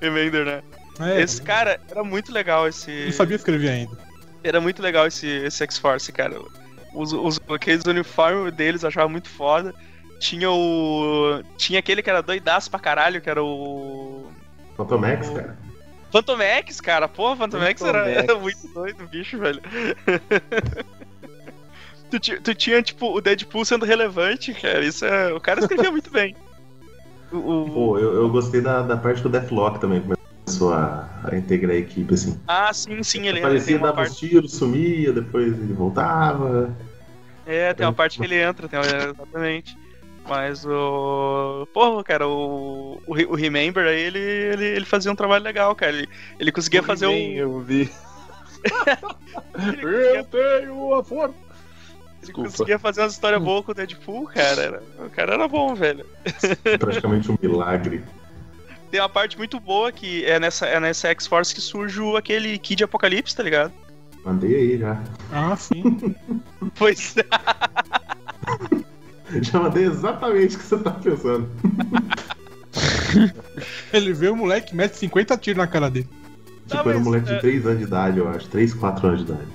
[0.00, 0.62] Remember, né?
[1.00, 3.04] É, Esse cara era muito legal, esse.
[3.04, 4.07] Não sabia escrever ainda.
[4.48, 6.40] Era muito legal esse, esse X-Force, cara.
[6.94, 9.74] Os, os, aqueles uniformes deles eu achava muito foda.
[10.18, 11.42] Tinha o.
[11.56, 14.26] Tinha aquele que era doidaço pra caralho, que era o.
[14.76, 15.56] Phantom X, cara.
[16.10, 17.08] Phantom X, cara.
[17.08, 18.16] Porra, Phantom Phantom era, X.
[18.24, 19.60] era muito doido, bicho, velho.
[22.10, 24.84] tu, tu tinha, tipo, o Deadpool sendo relevante, cara.
[24.84, 25.32] Isso é.
[25.32, 26.34] O cara escrevia muito bem.
[27.30, 30.02] O, o- Pô, eu, eu gostei da, da parte que o Deathlock também
[30.48, 32.38] começou a, a integrar a equipe, assim.
[32.46, 34.10] Ah, sim, sim, ele, uma dava parte.
[34.12, 36.74] os tiros, sumia, depois ele voltava.
[37.44, 39.76] É, tem uma parte que ele entra, tem, é, exatamente.
[40.26, 41.66] Mas o.
[41.72, 43.00] Porra, cara, o.
[43.06, 45.92] O, o Remember aí, ele, ele, ele fazia um trabalho legal, cara.
[45.92, 46.08] Ele,
[46.38, 47.12] ele conseguia fazer um.
[47.32, 47.90] Eu vi.
[49.56, 51.34] Ele Eu tenho a força.
[52.22, 54.62] Ele conseguia fazer umas histórias boas com o Deadpool, cara.
[54.62, 56.04] Era- o cara era bom, velho.
[56.78, 58.02] Praticamente um milagre.
[58.90, 62.58] Tem uma parte muito boa que é nessa, é nessa X-Force que surge o- aquele
[62.58, 63.72] Kid Apocalipse, tá ligado?
[64.24, 65.02] Mandei aí já.
[65.32, 65.82] Ah, sim.
[66.74, 67.24] Pois é.
[69.42, 71.48] Já mandei exatamente o que você tá pensando.
[73.92, 76.08] Ele vê o moleque, mete 50 tiros na cara dele.
[76.66, 78.48] Tipo, era um moleque é- de 3 anos de idade, eu acho.
[78.48, 79.48] 3, 4 anos de idade.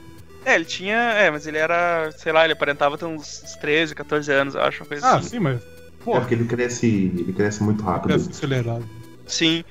[0.46, 0.96] É, ele tinha.
[0.98, 2.12] É, mas ele era.
[2.17, 5.15] Sei lá, ele aparentava ter uns uns 13, 14 anos, eu acho, uma coisa Ah,
[5.15, 5.30] assim.
[5.30, 5.60] sim, mas.
[5.62, 5.65] É
[6.04, 8.12] Pô, porque ele cresce, ele cresce muito rápido.
[8.12, 8.84] é acelerado.
[9.25, 9.63] Sim.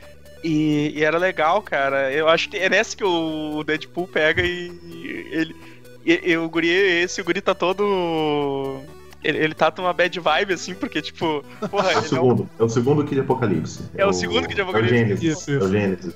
[0.42, 2.12] E, e era legal, cara.
[2.12, 5.56] Eu acho que é nessa que o Deadpool pega e, e ele.
[6.04, 8.80] E, e o guri, esse, o guri tá todo.
[9.22, 11.44] Ele, ele tá numa bad vibe, assim, porque, tipo.
[11.70, 13.82] Porra, É o ele é um, segundo, é o segundo Kid Apocalipse.
[13.94, 14.94] É o segundo Kid Apocalipse.
[14.94, 15.38] É o Gênesis.
[15.38, 15.68] Isso, É o isso.
[15.70, 16.14] Gênesis.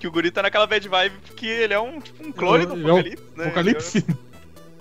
[0.00, 2.74] que o guri tá naquela bad vibe porque ele é um, tipo, um clone do
[2.74, 3.44] Ele é um Apocalipse, né?
[3.44, 4.06] Apocalipse.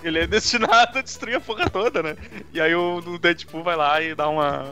[0.03, 2.15] Ele é destinado a destruir a porra toda, né?
[2.53, 4.63] E aí o, o Deadpool vai lá e dá uma.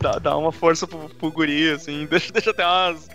[0.00, 3.08] Dá, dá uma força pro, pro guri, assim, deixa, deixa até umas.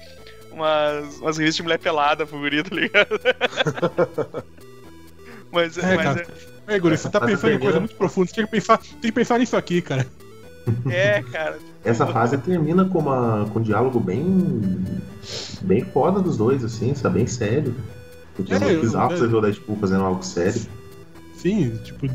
[0.52, 1.18] umas.
[1.20, 3.20] umas revistas de mulher pelada pro guri, tá ligado?
[5.52, 6.28] mas É, mas cara.
[6.68, 8.28] É, Guri, você tá pensando em coisa muito profunda.
[8.28, 10.06] Você tem que pensar, tem que pensar nisso aqui, cara.
[10.88, 11.58] é, é, cara.
[11.84, 14.24] Essa fase termina com, uma, com um diálogo bem.
[15.62, 17.15] bem foda dos dois, assim, sabe?
[17.20, 17.74] Bem sério.
[18.36, 19.18] Porque é É, eu- bizarro é.
[19.18, 20.62] você ver o Deadpool fazendo algo sério.
[21.36, 22.08] Sim, tipo,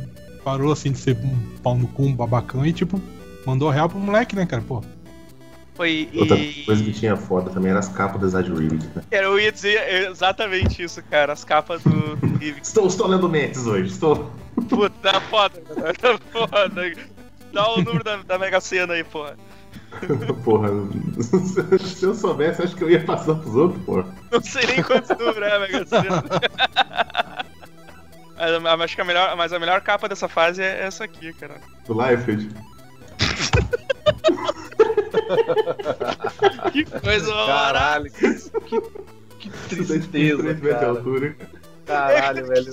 [0.44, 3.00] parou assim de ser um pau no cu, um babacão e, tipo,
[3.46, 4.62] mandou real pro moleque, né, cara?
[4.62, 4.83] Pô.
[5.74, 6.09] Foi.
[6.14, 6.64] Outra E.
[6.64, 9.02] coisa que tinha foda também era as capas do Zad Reed, né?
[9.11, 11.33] Cara, eu ia dizer exatamente isso, cara.
[11.33, 12.14] As capas do.
[12.38, 12.61] Reeve.
[12.62, 14.30] Estou, estou lendo mentes hoje, estou.
[14.68, 15.94] Puta, tá foda, cara.
[15.94, 16.92] Tá foda.
[17.52, 19.37] Dá o número da, da Mega Sena aí, porra.
[20.44, 20.68] Porra,
[21.78, 24.14] se eu soubesse, acho que eu ia passar pros outros, porra.
[24.30, 26.24] Não sei nem quantos números é a Mega Sena.
[28.83, 31.54] Acho que a melhor, mas a melhor capa dessa fase é essa aqui, cara.
[31.87, 32.50] Do Liefeld.
[36.72, 38.35] Que coisa Caralho, que,
[39.38, 41.05] que, tristeza, 3 metros de cara.
[41.87, 42.72] Caralho, velho.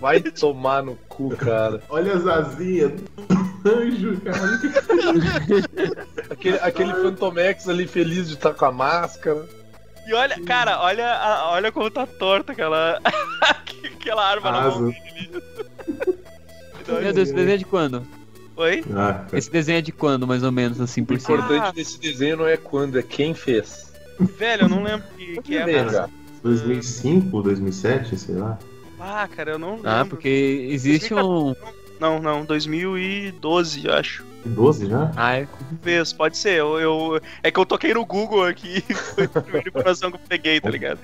[0.00, 1.80] Vai tomar no cu, cara.
[1.88, 3.08] Olha as asinhas do
[3.68, 4.40] anjo, cara.
[6.30, 9.46] Aquele, aquele Phantomex ali feliz de estar com a máscara.
[10.06, 12.98] E olha, cara, olha, a- olha como tá torta aquela,
[13.80, 14.80] aquela arma na mão Asa.
[14.86, 14.96] dele.
[16.88, 18.04] Meu Deus, esse desenho é de quando?
[18.56, 18.84] Oi?
[18.90, 19.38] Ah, cara.
[19.38, 21.38] Esse desenho é de quando, mais ou menos, assim, O por cima?
[21.38, 23.90] importante desse desenho não é quando, é quem fez.
[24.18, 25.92] Velho, eu não lembro que, que é, mas...
[25.92, 26.10] cara.
[26.42, 28.58] 2005, 2007, sei lá.
[28.98, 29.90] Ah, cara, eu não lembro.
[29.90, 31.54] Ah, porque existe um.
[31.98, 34.24] Não, não, 2012, eu acho.
[34.48, 35.10] 12 já?
[35.16, 35.46] Ah, é.
[35.70, 36.58] Talvez, pode ser.
[36.58, 40.16] Eu, eu- É que eu toquei no Google aqui e foi a primeira informação que
[40.16, 40.98] eu peguei, tá ligado?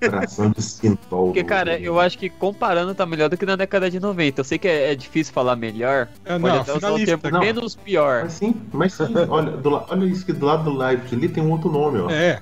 [0.00, 1.26] Coração de Sintol.
[1.26, 4.40] Porque, cara, eu acho que comparando tá melhor do que na década de 90.
[4.40, 6.08] Eu sei que é, é difícil falar melhor.
[6.24, 7.40] É, Pode não, até usar o termo não.
[7.40, 8.22] menos pior.
[8.24, 9.12] Mas sim, mas sim.
[9.28, 12.10] Olha, do olha isso que do lado do live ali tem um outro nome, ó.
[12.10, 12.40] É.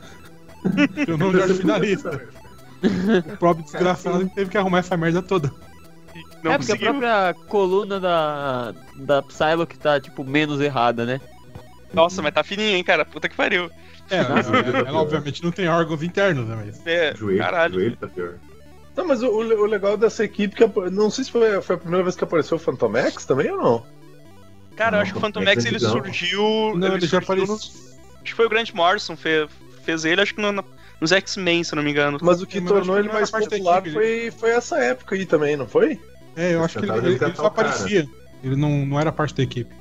[1.06, 2.20] Eu não já finalista.
[2.84, 5.50] O próprio desgraçado teve que arrumar essa merda toda.
[6.44, 11.20] Não é porque a própria coluna da, da Psylocke tá, tipo, menos errada, né?
[11.92, 13.04] Nossa, mas tá fininho, hein, cara?
[13.04, 13.70] Puta que pariu.
[14.10, 14.40] É, ela,
[14.88, 16.56] ela obviamente não tem órgãos internos, né?
[16.66, 16.86] Mas.
[16.86, 17.74] É, Joelho, caralho.
[17.74, 18.34] joelho tá pior.
[18.96, 21.76] Não, mas o, o le- o legal dessa equipe, que não sei se foi, foi
[21.76, 23.86] a primeira vez que apareceu o Phantomex também ou não?
[24.76, 26.42] Cara, eu Não, acho que o Phantom Phantom X X ele surgiu.
[26.76, 27.46] Não, ele já surgiu apareceu.
[27.54, 29.48] nos- Acho que foi o Grant Morrison fez,
[29.84, 30.64] fez ele, acho que no- no-
[31.00, 32.18] nos X-Men, se eu não me engano.
[32.22, 35.26] Mas o que É, mas eu tornou ele mais popular foi, foi essa época aí
[35.26, 36.00] também, não foi?
[36.36, 37.46] É, eu acho que ele, ele- ele só cara.
[37.48, 38.08] aparecia.
[38.42, 39.72] Ele não, não era parte da equipe.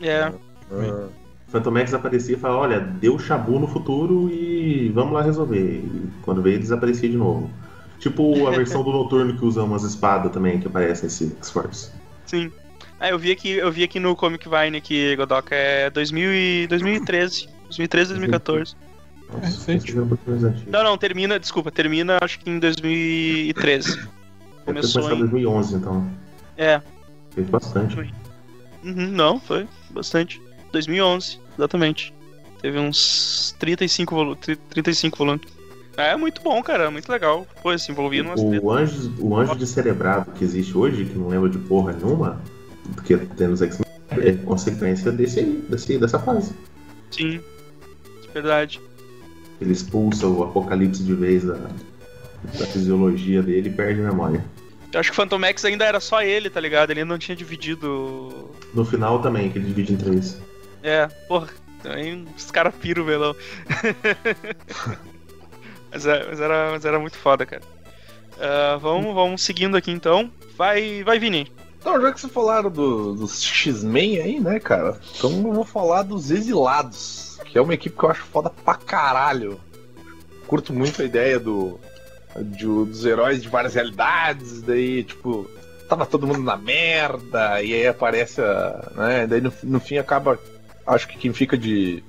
[0.00, 0.32] É.
[0.70, 1.08] Ah.
[1.48, 5.60] Phantom X aparecia e falava, olha, deu chabu no futuro e vamos lá resolver.
[5.84, 7.50] E quando veio, desaparecia de novo.
[8.00, 11.90] Tipo a versão do Noturno que usa umas espadas também, que aparece nesse X-Force.
[12.26, 12.50] Sim.
[12.98, 16.66] Ah, eu vi aqui, eu vi aqui no Comic Vine que Godoka é 2000 e
[16.66, 17.48] 2013.
[17.64, 18.74] 2013, 2014.
[19.32, 20.70] Nossa, É é.
[20.70, 24.08] Não, não, termina, desculpa, termina acho que em 2013.
[24.64, 25.18] Começou em em.
[25.18, 26.10] 2011, então.
[26.56, 26.80] É.
[27.30, 28.14] Fez bastante.
[28.84, 30.40] Uhum, não, foi bastante.
[30.72, 32.14] 2011, exatamente.
[32.60, 34.38] Teve uns 35 volumes.
[34.70, 35.54] 35 volumes.
[35.96, 37.46] É muito bom, cara, muito legal.
[37.62, 38.62] Pô, se envolvia tretas.
[38.62, 42.40] O anjo, o anjo de cerebrado que existe hoje, que não lembra de porra nenhuma,
[43.04, 46.52] que tem nos X-Men, é consequência desse aí, desse, dessa fase.
[47.10, 47.40] Sim.
[48.22, 48.80] De verdade.
[49.60, 54.44] Ele expulsa o apocalipse de vez da, da fisiologia dele e perde a memória.
[54.94, 56.90] Eu acho que o Phantom X ainda era só ele, tá ligado?
[56.90, 58.50] Ele não tinha dividido.
[58.72, 60.40] No final também, que ele divide em três.
[60.82, 61.48] É, porra.
[61.82, 63.36] Também os caras piram o melão.
[65.92, 67.62] mas, é- mas era, mas era muito foda, cara.
[68.40, 70.30] Ah, vamos, vamos seguindo aqui então.
[70.56, 71.52] Vai, vai, Vini.
[71.80, 74.98] Então, já que vocês falaram do- dos X-Men aí, né, cara?
[75.16, 78.74] Então eu vou falar dos Exilados, que é uma equipe que eu acho foda pra
[78.74, 79.60] caralho.
[80.46, 81.78] Curto muito a ideia do,
[82.42, 85.48] de- dos heróis de várias realidades, daí, tipo,
[85.88, 88.90] tava todo mundo na merda, e aí aparece a.
[88.96, 89.26] né?
[89.26, 90.38] Daí no, no fim acaba.
[90.86, 92.02] Acho que quem fica de.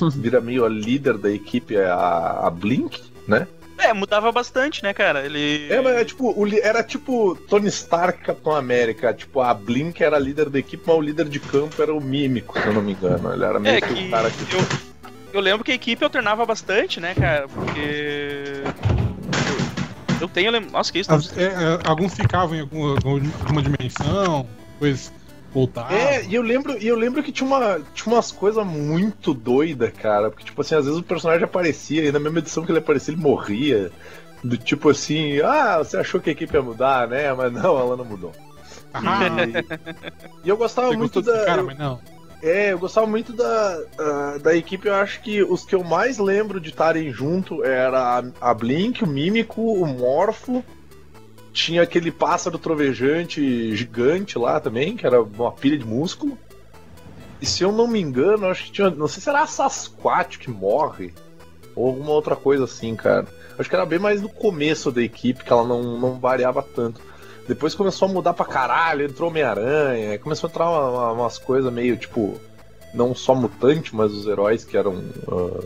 [0.16, 3.46] vira meio a líder da equipe é a, a Blink, né?
[3.80, 5.24] É, mudava bastante, né, cara?
[5.24, 5.68] Ele.
[5.70, 9.14] É, mas é tipo, o era tipo Tony Stark Capitão América.
[9.14, 12.00] Tipo, a Blink era a líder da equipe, mas o líder de campo era o
[12.00, 13.32] Mímico, se eu não me engano.
[13.32, 14.52] Ele era meio É que que o cara que.
[14.52, 14.60] eu,
[15.34, 17.46] eu lembro que a equipe alternava bastante, né, cara?
[17.46, 18.64] Porque.
[20.20, 20.50] Eu, tenho.
[20.50, 21.12] lem- Nossa, que isso?
[21.12, 22.92] As- é, é, alguns ficavam em algum-
[23.40, 25.12] alguma dimensão, depois
[25.52, 25.96] voltavam.
[25.96, 29.92] É, e eu lembro, e eu lembro que tinha, uma, tinha umas coisas muito doidas,
[29.92, 30.30] cara.
[30.30, 33.12] Porque, tipo assim, às vezes o personagem aparecia e na mesma edição que ele aparecia,
[33.14, 33.90] ele morria.
[34.44, 37.32] Do tipo assim, ah, você achou que a equipe ia mudar, né?
[37.32, 38.32] Mas não, ela não mudou.
[38.94, 41.44] Ah, E, e eu gostava você muito da.
[41.44, 42.00] cara, eu- mas não.
[42.42, 44.86] É, eu gostava muito da, ah, da equipe.
[44.86, 49.02] Eu acho que os que eu mais lembro de estarem junto era a, a Blink,
[49.02, 50.64] o Mímico, o Morfo.
[51.52, 56.38] Tinha aquele pássaro trovejante gigante lá também, que era uma pilha de músculo.
[57.40, 58.90] E se eu não me engano, acho que tinha.
[58.90, 61.12] Não sei se era a Sasquatch que morre.
[61.74, 63.26] Ou alguma outra coisa assim, cara.
[63.58, 67.00] Acho que era bem mais no começo da equipe, que ela não, não variava tanto.
[67.48, 71.72] Depois começou a mudar pra caralho, entrou Homem-Aranha, começou a entrar uma- uma- umas coisas
[71.72, 72.38] meio tipo.
[72.94, 75.02] Não só mutante, mas os heróis que eram.
[75.28, 75.60] ah,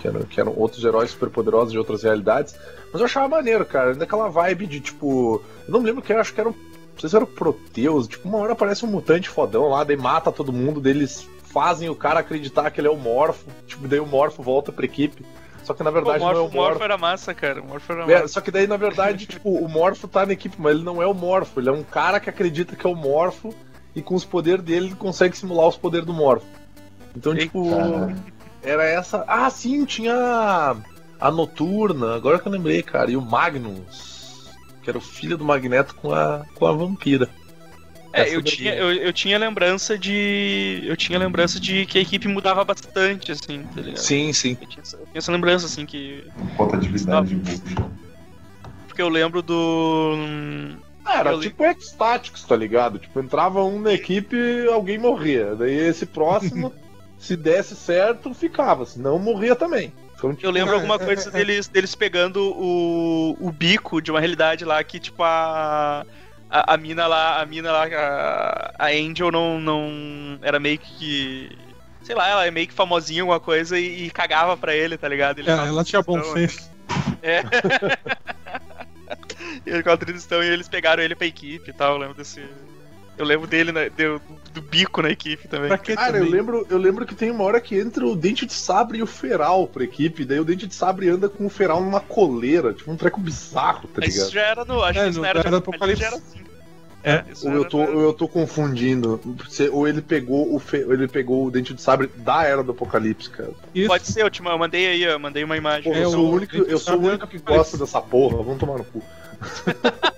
[0.00, 2.54] que, eram que eram outros heróis superpoderosos de outras realidades.
[2.92, 3.94] Mas eu achava maneiro, cara.
[3.94, 5.42] Daquela vibe de tipo.
[5.66, 6.50] Eu não me lembro que acho que era.
[6.50, 8.06] Não sei se era o Proteus.
[8.08, 11.88] Tipo, uma hora aparece um mutante fodão lá, daí mata todo mundo, daí eles fazem
[11.88, 13.46] o cara acreditar que ele é o Morfo.
[13.66, 15.24] Tipo, daí o Morfo volta pra equipe.
[15.68, 16.82] Só que na Pô, verdade o Morph, não é o o Morph Morfo.
[16.84, 17.60] era massa, cara.
[17.60, 18.28] O Morph era É, massa.
[18.28, 21.06] só que daí, na verdade, tipo, o Morfo tá na equipe, mas ele não é
[21.06, 21.60] o Morfo.
[21.60, 23.54] Ele é um cara que acredita que é o Morfo
[23.94, 26.46] e com os poderes dele ele consegue simular os poderes do Morfo.
[27.14, 27.44] Então, Eita.
[27.44, 27.68] tipo,
[28.62, 29.24] era essa.
[29.28, 30.76] Ah, sim, tinha a-
[31.20, 33.10] a Noturna, agora que eu lembrei, cara.
[33.10, 34.48] E o Magnus,
[34.82, 37.28] que era o filho do Magneto com a, com a vampira.
[38.12, 40.82] É, eu tinha, eu, eu tinha lembrança de.
[40.84, 44.02] Eu tinha lembrança de que a equipe mudava bastante, assim, tá ligado?
[44.02, 44.56] Sim, sim.
[44.60, 46.24] Eu tinha, essa- eu tinha essa lembrança, assim, que.
[46.56, 47.90] Rotatividade de bucha.
[48.86, 50.14] Porque eu lembro do.
[51.04, 52.98] Ah, era Eu li- tipo X-Tactics, tá ligado?
[52.98, 54.36] Tipo, entrava um na equipe
[54.68, 55.54] alguém morria.
[55.54, 56.72] Daí esse próximo,
[57.18, 58.84] se desse certo, ficava.
[58.84, 59.92] Se não, morria também.
[60.16, 61.30] Então, tipo, Eu lembro É, alguma é, coisa é, é.
[61.44, 66.04] deles, deles pegando o, o bico de uma realidade lá que, tipo, a.
[66.50, 70.38] A, a mina lá, a mina lá, a, a Angel não, não.
[70.42, 71.50] Era meio que.
[72.02, 75.06] Sei lá, ela é meio que famosinha, alguma coisa, e, e cagava pra ele, tá
[75.06, 75.40] ligado?
[75.40, 76.70] Ele É, ela tinha bom senso.
[77.22, 77.42] É.
[79.66, 81.92] e ele ficava tristão e eles pegaram ele pra equipe e tal.
[81.92, 82.42] Eu lembro desse.
[83.18, 84.20] Eu lembro dele, né, do,
[84.54, 85.68] do bico na equipe também.
[85.68, 86.30] Pra que Cara, eu também?
[86.30, 89.06] lembro, eu lembro que tem uma hora que entra o Dente de Sabre e o
[89.06, 92.90] Feral pra equipe, daí o Dente de Sabre anda com o Feral numa coleira, tipo
[92.90, 94.30] um treco bizarro, tá Isso ligado?
[94.32, 94.82] já era no.
[94.82, 96.00] Acho É, que isso não era, era Apocalipse.
[96.00, 96.38] Já era assim.
[97.04, 97.24] É.
[97.32, 99.20] isso Ou eu tô, ou eu tô confundindo.
[99.72, 103.30] Ou ele pegou o fe- ele pegou o Dente de Sabre da Era do Apocalipse,
[103.30, 103.50] cara.
[103.74, 103.86] Isso.
[103.88, 105.92] Pode ser, eu, te, eu mandei aí, eu mandei uma imagem.
[105.92, 108.42] É, eu sou o o único, eu sou o único é que gosta dessa porra,
[108.42, 109.02] vamos tomar no cu.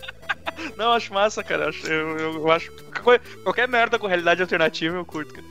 [0.80, 1.68] Não, acho massa, cara.
[1.68, 2.72] Acho- Eu, eu, eu acho.
[3.02, 5.46] Qualquer, qualquer merda com realidade alternativa eu curto, cara.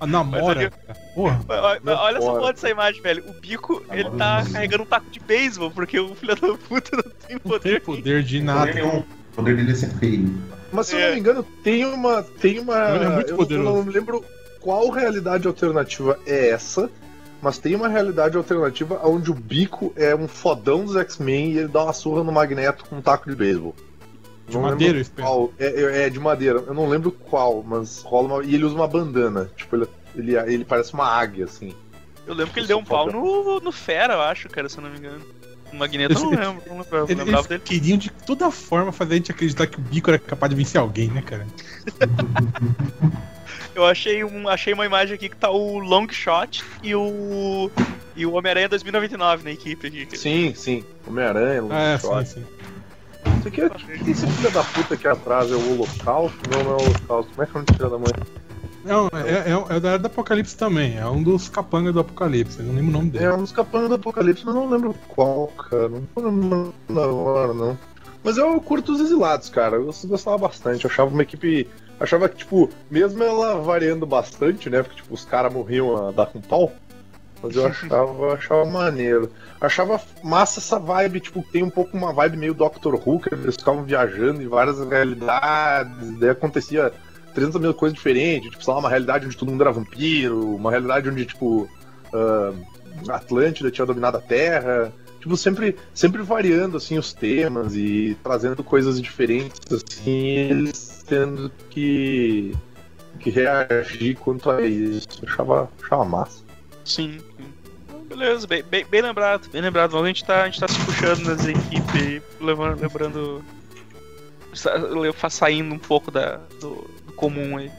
[0.00, 0.42] A namora.
[0.42, 1.00] Mas cara.
[1.14, 1.40] Porra.
[1.48, 2.40] Olha, Não olha essa fora.
[2.40, 3.24] porra dessa imagem, velho.
[3.28, 7.02] O bico, ele tá carregando um taco de beisebol, porque o filho da puta não
[7.02, 7.80] tem Não tem poder.
[7.82, 8.84] poder de Poder nada.
[8.86, 9.04] O
[9.36, 10.34] poder dele é ser feio.
[10.72, 11.06] Mas se eu É.
[11.06, 12.22] não me engano, tem uma.
[12.22, 12.90] Tem uma.
[12.96, 13.68] Ele é muito eu, poderoso.
[13.68, 14.24] eu não me lembro
[14.60, 16.90] qual realidade alternativa é essa.
[17.42, 21.68] Mas tem uma realidade alternativa onde o bico é um fodão dos X-Men e ele
[21.68, 23.74] dá uma surra no Magneto com um taco de beisebol.
[24.46, 25.52] De Não madeira, qual.
[25.58, 26.58] É, é- é de madeira.
[26.66, 28.44] Eu não lembro qual, mas rola uma.
[28.44, 29.50] E ele usa uma bandana.
[29.56, 31.72] Tipo, ele, ele, ele parece uma águia, assim.
[32.26, 34.82] Eu lembro que ele deu um pau no, no Fera, eu acho, cara, se eu
[34.82, 35.24] não me engano.
[35.72, 36.62] O Magneto, eu não lembro.
[36.66, 37.62] Não lembrava, Ele- lembrava Eles dele.
[37.64, 40.80] queriam de toda forma fazer a gente acreditar que o bico era capaz de vencer
[40.80, 41.46] alguém, né, cara?
[43.74, 47.70] Eu achei, um, achei uma imagem aqui que tá o Long Shot e o.
[48.16, 50.04] E o Homem-Aranha 2099 na equipe aqui.
[50.04, 50.18] cara.
[50.18, 50.84] Sim, sim.
[51.06, 52.26] Homem-Aranha, Ah, é, Shot.
[52.28, 52.46] sim, sim.
[53.38, 54.10] Isso aqui é.
[54.10, 56.38] Esse filho da puta aqui atrás é o Holocausto?
[56.50, 57.30] Não, não é o Holocausto.
[57.32, 58.12] Como é que é o filho da mãe?
[58.84, 60.96] Não, é, é, é da era do Apocalipse também.
[60.98, 62.58] É um dos capangas do Apocalipse.
[62.58, 63.24] Eu não lembro o nome dele.
[63.26, 65.88] É um dos capangas do Apocalipse, mas não lembro qual, cara.
[65.88, 67.78] Não tô lembrando na hora, não.
[68.24, 69.76] Mas eu curto os exilados, cara.
[69.76, 70.84] Eu gostava bastante.
[70.84, 71.68] Eu achava uma equipe.
[72.00, 74.82] Achava que, tipo, mesmo ela variando bastante, né?
[74.82, 76.72] Porque, tipo, os caras morriam a dar com pau.
[77.42, 79.30] Mas eu achava, achava maneiro.
[79.60, 83.56] Achava massa essa vibe, tipo, tem um pouco uma vibe meio Doctor Who, que eles
[83.56, 86.90] ficavam viajando em várias realidades, daí acontecia
[87.34, 90.70] 300 mil coisas diferentes, tipo, sei lá, uma realidade onde todo mundo era vampiro, uma
[90.70, 91.68] realidade onde, tipo,
[93.08, 98.64] a Atlântida tinha dominado a Terra, tipo, sempre, sempre variando, assim, os temas e trazendo
[98.64, 102.54] coisas diferentes, assim, eles tendo que,
[103.18, 105.06] que reagir quanto a isso.
[105.22, 106.42] Eu achava, achava massa.
[106.84, 107.44] Sim, sim.
[107.88, 109.90] Então, Beleza, bem, bem, bem lembrado, bem lembrado.
[109.90, 113.44] Vamos, a gente tá, a gente tá se puxando nas equipes lembrando.
[114.54, 117.70] sa- le- fa- Saindo um pouco da, do, do comum aí.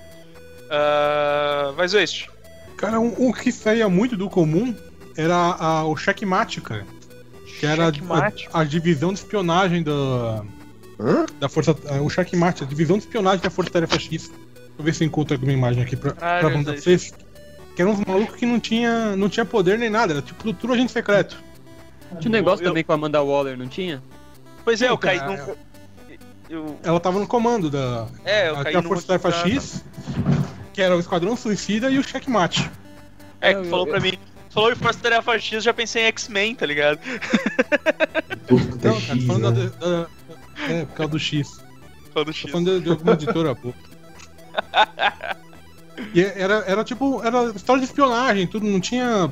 [0.69, 2.27] Ah, mas West,
[2.77, 4.75] Cara, um, um que saía muito do comum
[5.15, 6.85] era a- o checkmate, cara.
[7.59, 7.89] Que era.
[8.53, 10.43] A, a divisão de espionagem da,
[11.03, 11.25] Hã?
[11.39, 11.75] da Força.
[11.89, 14.09] ah, O checkmate, a divisão de espionagem da Força Tarefa X.
[14.29, 14.31] Deixa
[14.77, 17.13] eu ver se eu encontro alguma imagem aqui pra, Ah, pra é mandar pra vocês.
[17.75, 20.73] Que eram uns malucos que não tinha, não tinha poder nem nada, era tipo tudo
[20.73, 21.37] agente secreto.
[22.19, 24.03] Tinha um negócio Eu- também com a Amanda Waller, não tinha?
[24.65, 25.55] Pois é, eu Não, caí cara, num.
[26.49, 28.83] Eu, Ela tava no comando da, é, eu caí da.
[28.83, 29.85] Força Tarefa X,
[30.73, 32.69] que era o Esquadrão Suicida e o Checkmate.
[33.39, 34.17] É, Eu- que falou eu- pra mim.
[34.49, 36.99] Falou em Força Tarefa X, eu já pensei em X-Men, tá ligado?
[37.05, 40.07] É Não, cara, falando da, da-
[40.69, 41.62] É, por causa do X.
[42.13, 42.52] Falando Tô X.
[42.52, 43.74] falando de, de alguma editora boa.
[46.13, 49.32] E era, era tipo, era história de espionagem, tudo, não tinha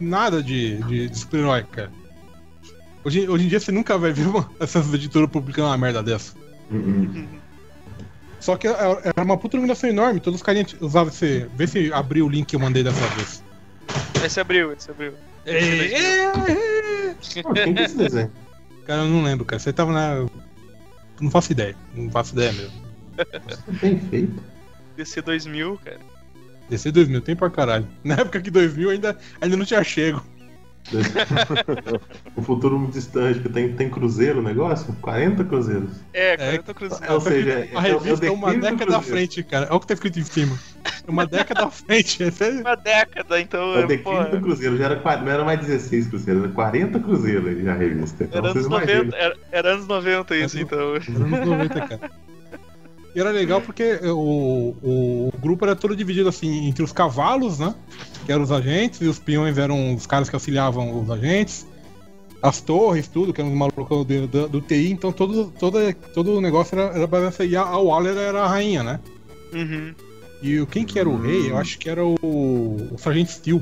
[0.00, 1.90] nada de, de, de super-herói, cara.
[3.04, 6.34] Hoje, hoje em dia você nunca vai ver uma, essas editoras publicando uma merda dessa.
[6.70, 7.26] Uhum.
[8.38, 11.46] Só que era uma puta iluminação enorme, todos os carinhas usavam esse.
[11.54, 13.42] Vê se abriu o link que eu mandei dessa vez.
[14.24, 15.12] Esse abriu, esse abriu.
[17.42, 18.30] Pô, quem que é esse desenho?
[18.86, 19.60] Cara, eu não lembro, cara.
[19.60, 20.26] Você tava na.
[21.20, 21.76] Não faço ideia.
[21.94, 22.72] Não faço ideia mesmo.
[23.80, 24.42] Bem feito.
[24.96, 26.00] DC 2000, cara.
[26.68, 27.86] DC 2000, tem pra caralho.
[28.04, 30.24] Na época que 2000 ainda, ainda não tinha chego.
[32.36, 34.92] um futuro muito distante, que tem, tem cruzeiro o negócio?
[35.00, 35.90] 40 cruzeiros.
[36.12, 37.08] É, É, 40 cruzeiros.
[37.10, 39.66] Ou seja, é, A é o- é o revista é uma década à frente, cara.
[39.66, 40.58] Olha o que tá escrito em cima.
[41.06, 42.22] É uma década à frente.
[42.40, 43.74] É- Uma década, então.
[43.74, 46.98] É o é, declínio do cruzeiro, já era, não era mais 16 cruzeiros, era 40
[46.98, 48.24] cruzeiros aí já a revista.
[48.24, 49.04] Então Era anos, imaginam.
[49.04, 50.94] 90, era, era anos 90 isso, Era- então.
[50.96, 52.10] Era anos 90, cara.
[53.14, 57.58] E era legal porque o, o, o grupo era todo dividido assim entre os cavalos,
[57.58, 57.74] né?
[58.30, 61.66] Que eram os agentes, e os peões eram os caras que auxiliavam os agentes.
[62.40, 65.76] As torres, tudo, que eram os malucos do, do, do TI, então todo, todo,
[66.14, 69.00] todo o negócio era, era baseado E a, a Waller era a rainha, né?
[69.52, 69.92] Uhum.
[70.40, 71.50] E o- quem que era o rei?
[71.50, 73.60] Eu acho que era o, o Sargento Steel.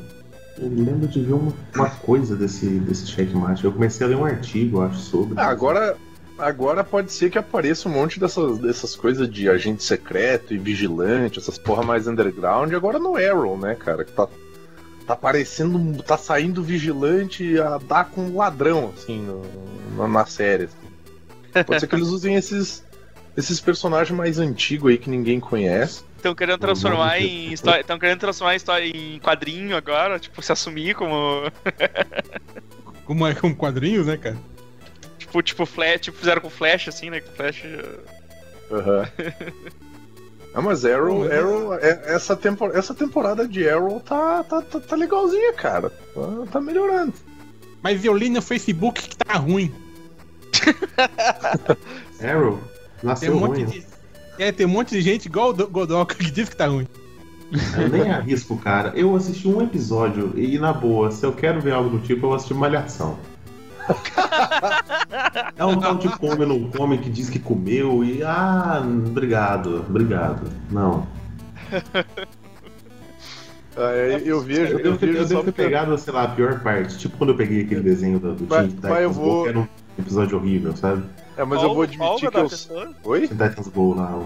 [0.59, 3.65] Eu lembro de ver uma, uma coisa desse, desse checkmate.
[3.65, 5.33] Eu comecei a ler um artigo, acho, sobre.
[5.41, 5.97] Ah, agora,
[6.39, 11.39] agora pode ser que apareça um monte dessas, dessas coisas de agente secreto e vigilante,
[11.39, 14.05] essas porra mais underground, agora no Arrow, né, cara?
[14.05, 14.29] Que tá,
[15.09, 19.43] tá aparecendo, tá saindo vigilante a dar com um ladrão, assim, no-
[19.97, 20.65] na, na série.
[20.65, 21.65] assim.
[21.65, 22.85] Pode ser que eles usem esses,
[23.37, 26.05] esses personagens mais antigos aí que ninguém conhece.
[26.17, 27.81] Estão querendo transformar em história.
[27.81, 31.17] Estão querendo transformar a história em quadrinho agora, tipo, se assumir como.
[33.07, 34.37] Como é com quadrinhos, né, cara?
[35.19, 37.21] Tipo, tipo, Flash, tipo, fizeram com Flash, assim, né?
[37.23, 37.63] Com Flash.
[38.71, 39.09] Aham.
[40.59, 44.81] Ah, mas Arrow, mas- Arrow é- essa, tempo, essa temporada de Arrow tá, tá, tá,
[44.81, 45.89] tá legalzinha, cara.
[45.91, 47.13] Tá, tá melhorando.
[47.81, 49.73] Mas eu li no Facebook que tá ruim.
[52.23, 52.59] Arrow
[53.01, 53.67] Tem nasceu um monte ruim.
[53.67, 53.87] de.
[54.39, 56.87] É, tem um monte de gente igual o Do- Godoka que diz que tá ruim.
[57.77, 58.93] Eu nem arrisco, cara.
[58.97, 62.35] Eu assisti um episódio e, na boa, se eu quero ver algo do tipo, eu
[62.35, 63.17] assisti Malhação.
[65.57, 68.23] É um tal de come ou não come que diz que comeu e.
[68.23, 70.51] Ah, obrigado, obrigado.
[70.71, 71.07] Não.
[73.81, 76.25] Ah, é, eu vejo, Eu eu, devo vejo eu só devo ter pegado, sei lá,
[76.25, 76.99] a pior parte.
[76.99, 79.49] Tipo quando eu peguei aquele desenho do, do Mas- Teen eu Titans Go, vou- que
[79.51, 81.05] era um episódio horrível, sabe?
[81.37, 82.51] É, mas eu vou admitir que eu.
[83.05, 83.29] Oi?
[83.29, 84.19] Teen Titans Go lá,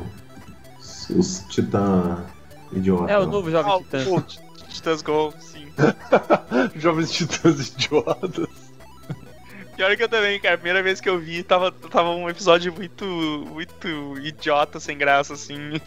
[0.81, 2.25] os, os Titã
[2.73, 3.13] idiota.
[3.13, 4.25] É o novo Jovem Ah, Titã.
[4.71, 5.67] Titãs Go, sim.
[6.77, 8.49] Jovens Titãs Idiotas.
[9.83, 10.55] Pior que eu também, cara.
[10.55, 13.05] A primeira vez que eu vi, tava, tava um episódio muito,
[13.51, 13.89] muito
[14.23, 15.57] idiota, sem graça, assim.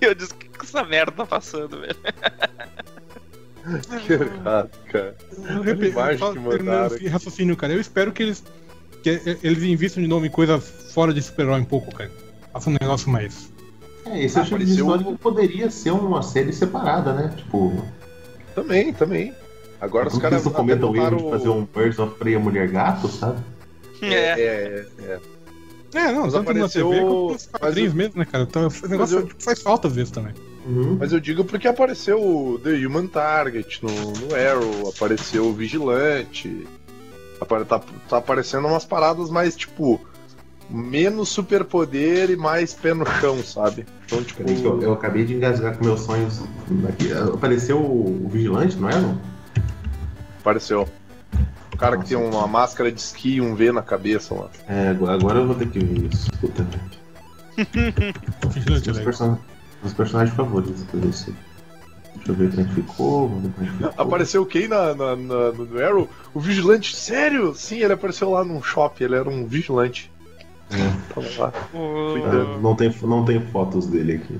[0.00, 1.94] E, eu disse, o que que essa merda tá passando, velho?
[4.04, 5.16] Que errado, cara.
[5.48, 7.72] Eu repito, imagem que mandaram esse raciocínio, cara.
[7.72, 8.44] Eu espero que eles.
[9.02, 12.10] Que eles invistam de novo em coisas fora de super-herói um pouco, cara.
[12.52, 13.52] Faça um negócio mais.
[14.06, 17.32] É, esse é o tipo de Apareceu um- que poderia ser uma série separada, né?
[17.36, 17.84] Tipo,
[18.54, 19.32] Também, também.
[19.84, 23.08] Agora os caras cometam o erro de fazer um Birds of Prey a Mulher Gato,
[23.08, 23.38] sabe?
[24.02, 24.40] É, É.
[24.40, 25.18] é, é.
[25.96, 28.44] É, não, Mas tanto apareceu- na TV quanto nos quadrinhos eu- mesmo, né, cara?
[28.44, 30.34] Então, esse negócio eu- faz falta às vezes também.
[30.66, 30.96] Uhum.
[30.98, 36.66] Mas eu digo porque apareceu o The Human Target no, no Arrow, apareceu o Vigilante.
[37.40, 40.00] Apare- Tá, tá aparecendo umas paradas mais, tipo,
[40.70, 43.86] menos superpoder e mais pé no chão, sabe?
[44.06, 44.50] Então, tipo.
[44.50, 46.40] Eu, eu acabei de engasgar com meus sonhos
[46.88, 47.12] aqui.
[47.12, 48.98] Apareceu o, o Vigilante, não é?
[49.00, 49.20] Não?
[50.44, 50.86] Apareceu.
[51.72, 54.50] O cara que tem uma máscara de esqui e um V na cabeça lá.
[54.68, 56.30] É, agora eu vou ter que ver isso.
[56.38, 56.94] Puta merda.
[58.50, 59.38] Vigilante é Os, person...
[59.82, 61.34] Os personagens favoritos desse.
[62.16, 63.28] Deixa eu ver como é que ficou.
[63.30, 64.02] Vamos ver como é que ficou.
[64.06, 66.08] Apareceu quem na, na, na- no Arrow?
[66.34, 66.94] O Vigilante.
[66.94, 67.54] Sério?
[67.54, 70.12] Sim, ele apareceu lá num shopping, ele era um vigilante.
[70.70, 71.12] É.
[71.14, 71.52] Tava lá.
[71.74, 74.38] Ah, não, tem, não tem fotos dele aqui.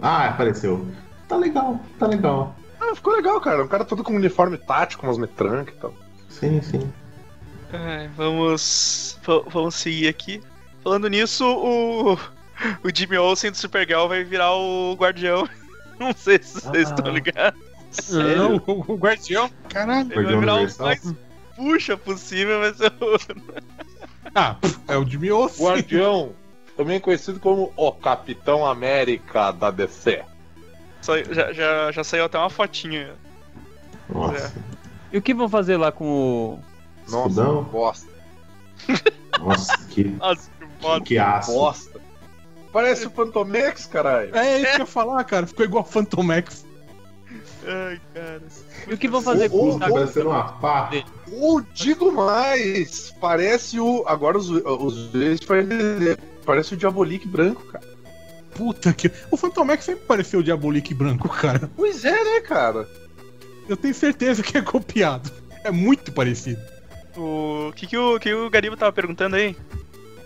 [0.00, 0.86] Ah, apareceu.
[1.28, 2.56] Tá legal, tá legal.
[2.80, 3.62] Ah, ficou legal, cara.
[3.64, 5.94] Um cara todo com uniforme tático, umas metranca e tal.
[6.28, 6.92] Sim, sim.
[7.72, 9.18] Ai, vamos.
[9.24, 10.42] va- Vamos seguir aqui.
[10.82, 12.14] Falando nisso, o.
[12.82, 15.46] O Jimmy Olsen do Supergirl vai virar o guardião.
[16.00, 16.94] Não sei se vocês Ah.
[16.94, 17.60] estão ligados.
[18.10, 19.50] Não, o, o guardião.
[19.68, 20.10] Caralho.
[20.12, 21.14] Ele vai virar o mais
[21.54, 22.90] puxa possível, mas eu.
[24.34, 24.56] Ah,
[24.88, 25.64] é o Jimmy Olsen.
[25.66, 26.32] Guardião,
[26.76, 30.22] também conhecido como o Capitão América da DC.
[31.30, 33.14] Já, já, já saiu até uma fotinha.
[34.08, 34.52] Nossa.
[35.12, 36.58] E o que vão fazer lá com o.
[37.08, 37.62] Nossa, Escudão?
[37.64, 38.10] bosta.
[39.38, 41.04] Nossa, que, Nossa, que que, foda.
[41.04, 41.52] que aço.
[41.52, 42.00] Bosta.
[42.72, 44.36] Parece o Phantomex, caralho.
[44.36, 45.46] É isso que eu ia falar, cara.
[45.46, 46.66] Ficou igual Phantom Max.
[47.66, 48.42] Ai, cara.
[48.86, 50.90] E o que vão fazer com o ô, Tá parecendo uma pá.
[51.32, 54.04] Ou digo mais, parece o.
[54.06, 55.10] Agora os, os
[56.44, 57.95] parece o Diabolique branco, cara.
[58.56, 59.10] Puta que.
[59.30, 61.70] O Phantom Max sempre pareceu o Diabolique branco, cara.
[61.76, 62.88] Pois é, né, cara?
[63.68, 65.30] Eu tenho certeza que é copiado.
[65.62, 66.60] É muito parecido.
[67.16, 69.56] O que, que, o, que o Gariba tava perguntando aí?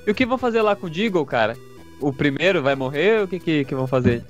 [0.06, 1.56] E o que vão fazer lá com o Deagle, cara?
[2.00, 3.24] O primeiro vai morrer?
[3.24, 4.24] O que que, que vão fazer?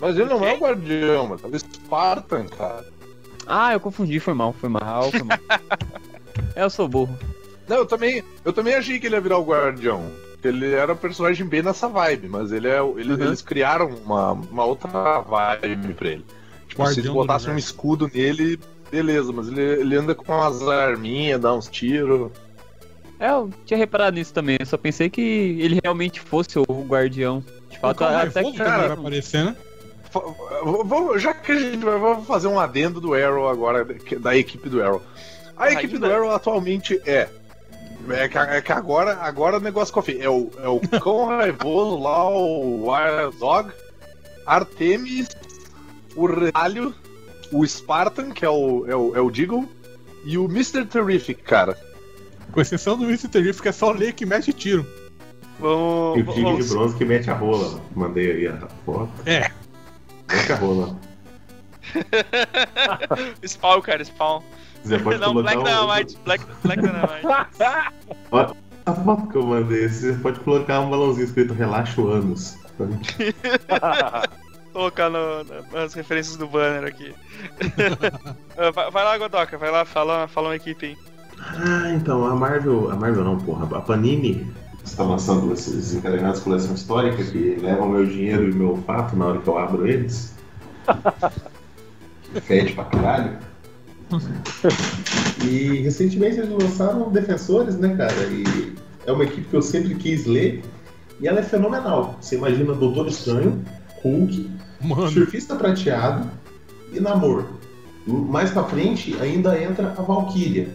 [0.00, 1.40] Mas ele não é o guardião, mano.
[1.42, 2.84] É o Spartan, cara.
[3.46, 5.38] Ah, eu confundi, foi mal, foi mal, foi mal.
[6.54, 7.18] é, eu sou burro.
[7.66, 10.10] Não, eu também, eu também achei que ele ia virar o guardião.
[10.42, 13.22] Ele era um personagem bem nessa vibe, mas ele é, ele- Uhum.
[13.24, 16.24] eles criaram uma, uma outra vibe pra ele.
[16.68, 18.60] Tipo, se eles Guardião do botassem um escudo nele,
[18.90, 22.30] beleza, mas ele, ele anda com umas arminhas, dá uns tiros.
[23.18, 25.20] É, eu tinha reparado nisso também, eu só pensei que
[25.60, 27.42] ele realmente fosse o guardião.
[27.68, 28.32] De fato, até que.
[28.34, 29.56] também vai cara, aparecer, né?
[30.62, 33.84] Vamos- Já que a gente vai vamos fazer um adendo do Arrow agora,
[34.20, 35.02] da equipe do Arrow.
[35.56, 37.28] A equipe do Arrow atualmente é.
[38.12, 40.20] É que, é que agora, agora o negócio que eu fiz.
[40.20, 43.70] É o, é o Cão Raivoso lá, o Wild Dog,
[44.46, 45.28] Artemis,
[46.16, 46.94] o Retalho,
[47.52, 49.68] o Spartan, que é o, é o, é o Deagle,
[50.24, 50.84] e o Mr.
[50.84, 51.76] Terrific, cara.
[52.52, 53.28] Com exceção do Mr.
[53.28, 54.86] Terrific, é só ler que mete tiro.
[55.58, 56.18] Vamos.
[56.18, 57.80] E o tigre de bronze que mete a rola.
[57.94, 59.10] Mandei aí a foto.
[59.26, 59.50] É.
[60.30, 60.96] Mete a rola.
[63.44, 64.42] spawn, cara, spawn.
[64.84, 66.18] Você pode Não, colocar Black um- Dynamite.
[66.24, 67.26] Black, Black Dynamite.
[68.86, 72.56] A foto que eu mandei, você pode colocar um balãozinho escrito Relaxa o ânus.
[74.72, 77.14] colocar no- na- nas referências do banner aqui.
[78.60, 80.96] Ah, vai, vai lá, Godoka, vai lá, fala, fala uma equipe aí.
[81.40, 82.90] Ah, então, a Marvel.
[82.90, 83.68] A Marvel não, porra.
[83.76, 84.52] A Panini
[84.84, 89.26] está lançando esses encadernados de coleção histórica que levam meu dinheiro e meu fato na
[89.26, 90.34] hora que eu abro eles.
[92.42, 93.38] Fede pra caralho.
[95.44, 98.12] E recentemente eles lançaram Defensores, né, cara?
[98.26, 98.72] E
[99.06, 100.62] é uma equipe que eu sempre quis ler.
[101.20, 102.16] E ela é fenomenal.
[102.20, 103.62] Você imagina Doutor Estranho,
[104.02, 104.50] Hulk,
[104.80, 106.28] Mano, Surfista Prateado
[106.92, 107.44] e Namor.
[108.06, 110.68] Mais pra frente ainda entra a Valkyria.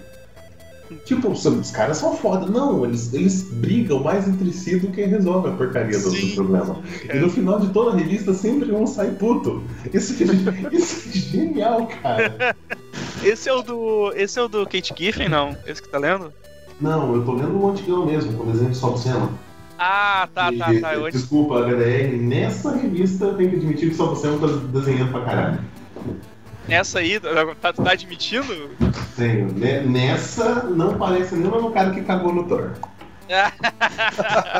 [1.06, 2.46] Tipo, os caras são foda.
[2.46, 6.82] Não, eles, eles brigam mais entre si do que resolvem a porcaria do, do problema.
[7.12, 9.64] E no final de toda a revista sempre um sai puto.
[9.94, 12.56] Isso, é- isso é genial, cara.
[13.24, 14.12] Esse é o do.
[14.16, 15.56] Esse é o do Kate Giffen, não?
[15.66, 16.34] Esse que tá lendo?
[16.82, 19.30] Não, eu tô lendo o antigão mesmo, com o desenho de Sol Buscema.
[19.78, 20.94] Ah, tá, E, tá, tá.
[20.96, 25.12] Eu- Desculpa, HDR, nessa revista eu tenho que admitir que o Sol Buscema tá desenhando
[25.12, 25.60] pra caralho.
[26.68, 28.70] Essa aí, tá, tá admitindo?
[29.16, 29.52] Tenho.
[29.54, 32.72] Ne- Nessa não parece nem o mesmo cara que cagou no Thor.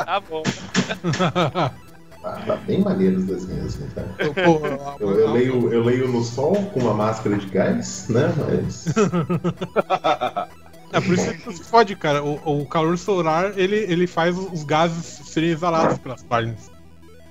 [0.08, 0.44] ah, bom.
[2.24, 3.88] Tá, tá bem maneiro os desenhos, né,
[4.26, 8.34] a- Eu, eu leio, eu leio no sol com uma máscara de gás, né?
[8.38, 8.86] Mas.
[10.96, 12.24] É por isso que não se fode, cara.
[12.24, 16.70] O, o calor solar, ele, ele faz os gases serem exalados pelas páginas.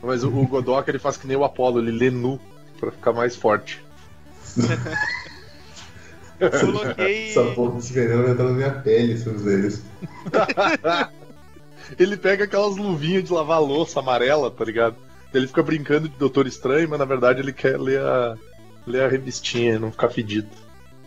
[0.03, 2.41] Mas o, o Godok ele faz que nem o Apollo, ele lê nu
[2.81, 3.81] pra ficar mais forte.
[6.61, 7.31] Coloquei.
[7.31, 9.85] Essa porra desse veneno vai entrar na minha pele se eu fizer isso.
[11.99, 14.97] Ele pega aquelas luvinhas de lavar louça amarela, tá ligado?
[15.33, 18.37] Ele fica brincando de Doutor Estranho, mas na verdade ele quer ler a,
[18.87, 20.49] ler a revistinha, não ficar fedido.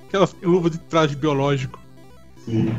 [0.08, 1.80] Aquelas luvas de traje biológico.
[2.44, 2.76] Sim.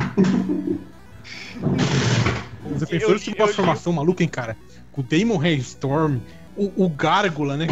[2.65, 4.57] Os Eu defensores têm uma eu formação maluca, hein, cara?
[4.93, 6.19] Com o Damon Hailstorm,
[6.57, 7.67] o, o Gárgula, né?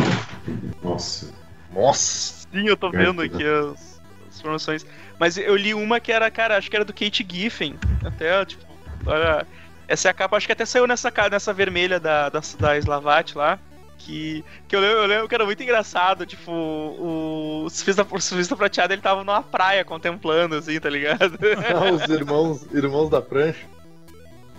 [0.82, 1.32] Nossa.
[1.72, 2.46] Nossa!
[2.52, 4.86] Sim, eu tô vendo aqui as, as formações.
[5.18, 7.74] Mas eu li uma que era, cara, acho que era do Kate Giffen.
[8.04, 8.64] Até, tipo,
[9.06, 9.46] olha.
[9.86, 13.36] Essa é a capa, acho que até saiu nessa, nessa vermelha da, da, da Slavat
[13.36, 13.58] lá.
[13.98, 18.20] Que, que eu, lembro, eu lembro que era muito engraçado, tipo, o, o surfista, o
[18.20, 21.38] surfista prateado ele tava numa praia contemplando, assim, tá ligado?
[21.74, 23.64] Ah, os irmãos, irmãos da prancha.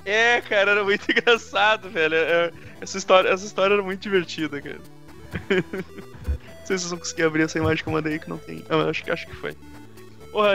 [0.04, 2.16] É, cara, era muito engraçado, velho.
[2.16, 2.52] É,
[2.82, 4.80] Essa história, essa história era muito divertida, cara.
[5.66, 8.66] Não sei se vocês vão conseguir abrir essa imagem que eu mandei que não tem.
[8.68, 9.56] Eu acho, que- acho que foi.
[10.32, 10.54] Porra,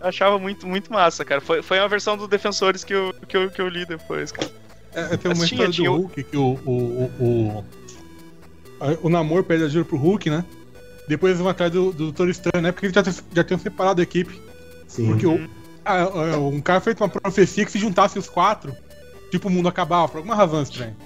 [0.00, 1.40] achava muito, muito massa, cara.
[1.40, 4.50] Foi, foi uma versão do Defensores que eu, que eu, que eu li depois, cara.
[4.94, 6.58] É, tem uma Mas tinha- história tinha do o- Hulk que o.
[6.64, 7.64] O, o, o,
[8.80, 10.44] a- o Namor pede ajuda pro Hulk, né?
[11.08, 12.72] Depois eles vão atrás do, do Doutor Estranho, né?
[12.72, 14.40] Porque eles já, já tinham separado a equipe.
[14.86, 15.06] Sim.
[15.08, 15.48] Porque o,
[15.84, 18.74] ah, ah, um cara fez uma profecia que se juntasse os quatro,
[19.30, 20.96] tipo, o mundo acabava, por alguma razão estranha.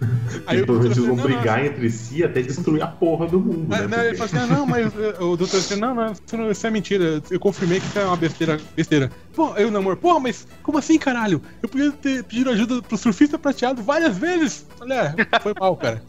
[0.46, 3.26] Aí, o pelo menos Doutor eles vão não, brigar entre si até destruir a porra
[3.26, 3.96] do mundo, Mas, né?
[3.96, 6.50] né, ele falou assim, ah, não, mas eh, o doutor disse, não, não, isso, não,
[6.50, 7.22] é mentira.
[7.30, 8.58] Eu confirmei que isso é uma besteira.
[8.74, 9.10] besteira.
[9.34, 11.42] Pô, aí o namoro, porra, mas como assim, caralho?
[11.62, 14.66] Eu podia ter pedido ajuda pro surfista prateado várias vezes.
[14.80, 16.02] Olha, foi mal, cara.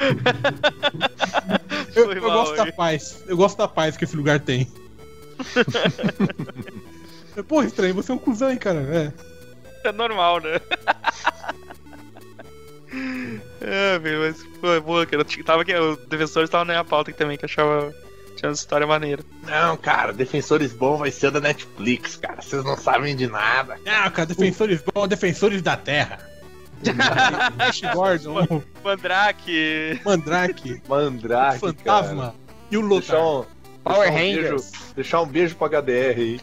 [1.94, 3.22] eu, eu mal, gosto da paz.
[3.26, 4.66] Eu gosto da paz que esse lugar tem.
[7.46, 8.80] Porra, estranho, você é um cuzão, hein, cara.
[8.80, 9.88] É.
[9.88, 10.60] É normal, né?
[13.60, 15.24] É, velho, mas pô, é boa, cara.
[15.44, 17.94] Tava aqui, o Defensores tava na minha pauta aqui também, que eu achava.
[18.36, 19.22] Tinha uma história maneira.
[19.46, 22.40] Não, cara, Defensores Bom vai ser da Netflix, cara.
[22.40, 23.78] Vocês não sabem de nada.
[23.86, 26.18] Ah, cara, defensores bons, defensores da terra.
[27.56, 30.00] Flash Gordon, Mandrake.
[30.02, 32.34] o Mandrake, o Mandrake, Fantasma
[32.70, 32.90] e o cara.
[32.98, 33.40] Deixar Lothar.
[33.42, 33.44] um,
[33.84, 34.70] Power deixar um Rangers.
[34.70, 36.40] beijo, deixar um beijo pro HDR aí.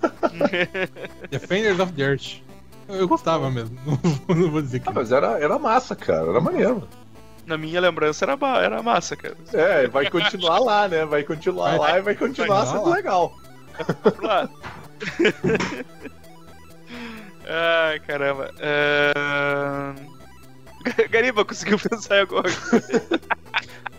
[1.30, 2.36] Defenders of Dirt.
[2.36, 2.51] Eu,
[2.88, 6.28] eu gostava mesmo, não, vou- não vou dizer que Ah, mas era, era massa, cara.
[6.30, 6.86] Era maneiro.
[7.46, 9.36] Na minha lembrança era, era massa, cara.
[9.52, 11.04] É, vai continuar lá, né?
[11.04, 12.96] Vai continuar Vai- lá e vai continuar vai sendo lá.
[12.96, 13.32] legal.
[17.48, 18.50] Ai, caramba.
[18.60, 19.12] É...
[21.10, 23.20] Gariba, conseguiu pensar em alguma coisa?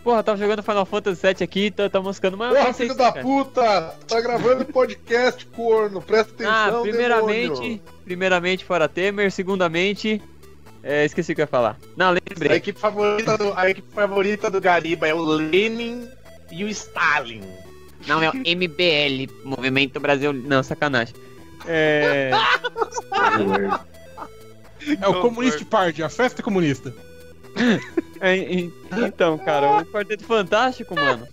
[0.02, 3.22] Porra, tava jogando Final Fantasy VII aqui, tá, tá moscando, Porra, filho isso, da cara.
[3.22, 3.94] puta!
[4.06, 6.02] Tá gravando podcast, corno.
[6.02, 7.80] Presta atenção, Ah, primeiramente, demônio.
[8.04, 10.20] Primeiramente fora Temer, segundamente,
[10.82, 11.78] é, esqueci o que eu ia falar.
[11.96, 12.56] Não, A lembrei.
[12.58, 16.06] equipe, favorita do, a equipe favorita do Gariba é o Lenin
[16.50, 17.42] e o Stalin.
[18.06, 20.32] Não, é o MBL, Movimento Brasil...
[20.32, 21.14] Não, sacanagem.
[21.66, 22.30] É...
[25.00, 26.94] É o Communist Party, a festa comunista.
[28.20, 28.72] É, en-
[29.06, 31.28] então, cara, o Quarteto Fantástico, mano.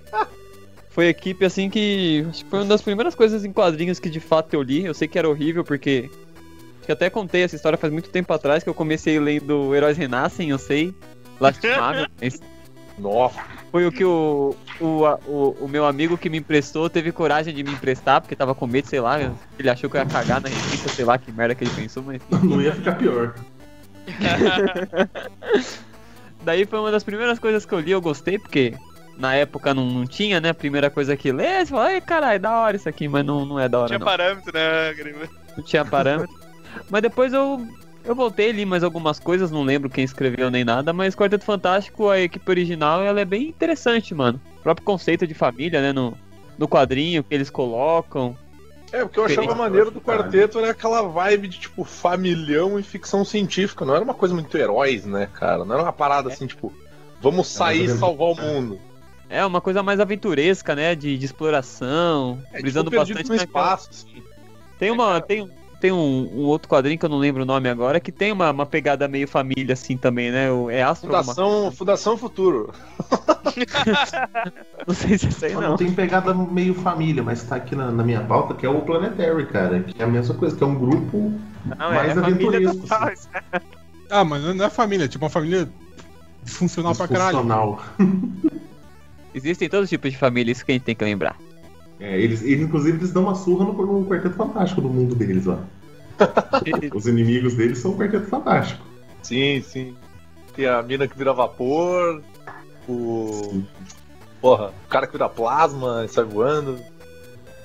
[0.89, 2.25] Foi a equipe assim que.
[2.29, 4.83] Acho que foi uma das primeiras coisas em quadrinhos que de fato eu li.
[4.85, 6.09] Eu sei que era horrível porque.
[6.81, 9.97] Acho que até contei essa história faz muito tempo atrás que eu comecei lendo Heróis
[9.97, 10.93] Renascem, eu sei.
[11.39, 12.07] Lastimável.
[12.19, 12.41] mas
[12.97, 13.39] Nossa.
[13.71, 17.53] foi o que o, o, a- o, o meu amigo que me emprestou teve coragem
[17.53, 19.19] de me emprestar, porque tava com medo, sei lá.
[19.59, 22.01] Ele achou que eu ia cagar na revista, sei lá que merda que ele pensou,
[22.03, 22.19] mas.
[22.43, 23.35] Não ia ficar pior.
[26.43, 28.73] Daí foi uma das primeiras coisas que eu li, eu gostei, porque
[29.17, 30.49] na época não, não tinha, né?
[30.49, 33.45] A primeira coisa que lê, você fala, ai caralho, da hora isso aqui, mas não,
[33.45, 34.05] não é da hora Tinha não.
[34.07, 35.29] parâmetro, né, Gariba?
[35.55, 36.40] Não tinha parâmetro.
[36.89, 37.65] Mas depois eu,
[38.03, 42.09] eu voltei li mais algumas coisas, não lembro quem escreveu nem nada, mas Quarteto Fantástico,
[42.09, 44.39] a equipe original, ela é bem interessante, mano.
[44.59, 46.17] O próprio conceito de família, né, no,
[46.57, 48.35] no quadrinho que eles colocam.
[48.91, 52.83] É, o que eu achava maneiro do quarteto era aquela vibe de, tipo, familhão e
[52.83, 53.85] ficção científica.
[53.85, 55.63] Não era uma coisa muito heróis, né, cara?
[55.63, 56.73] Não era uma parada assim, tipo,
[57.21, 58.79] vamos sair e salvar o mundo.
[59.29, 63.45] É uma coisa mais aventuresca, né, de, de exploração, É, brisando tipo, bastante no naquela-
[63.75, 64.21] espaço, assim.
[64.77, 65.21] Tem uma.
[65.21, 65.49] Tem,
[65.81, 68.51] tem um, um outro quadrinho que eu não lembro o nome agora, que tem uma,
[68.51, 70.51] uma pegada meio família assim também, né?
[70.51, 72.71] O- É Astro alguma Fundação, Fundação Futuro.
[74.87, 75.75] Não sei se é isso aí Não, não.
[75.75, 79.45] tem pegada meio família, mas tá aqui na, na minha pauta, que é o Planetary,
[79.47, 79.81] cara.
[79.83, 81.31] Que é a mesma coisa, que é um grupo
[81.65, 82.81] Não, mais é a família aventuresco.
[82.87, 83.07] total.
[83.09, 83.27] assim,
[84.09, 85.69] Ah, mas não é família, é tipo uma família
[86.45, 87.37] funcional pra caralho.
[87.37, 87.83] disfuncional.
[89.33, 91.37] Existem todos os tipos de família, isso que a gente tem que lembrar.
[92.01, 95.45] É, eles, eles, inclusive, eles dão uma surra no, no Quarteto Fantástico do mundo deles
[95.45, 95.63] lá.
[96.93, 98.83] Os inimigos deles são o Quarteto Fantástico.
[99.21, 99.95] Sim, sim.
[100.55, 102.23] Tem a mina que vira vapor,
[102.89, 103.61] o.
[104.41, 106.79] Porra, o cara que vira plasma e sai voando.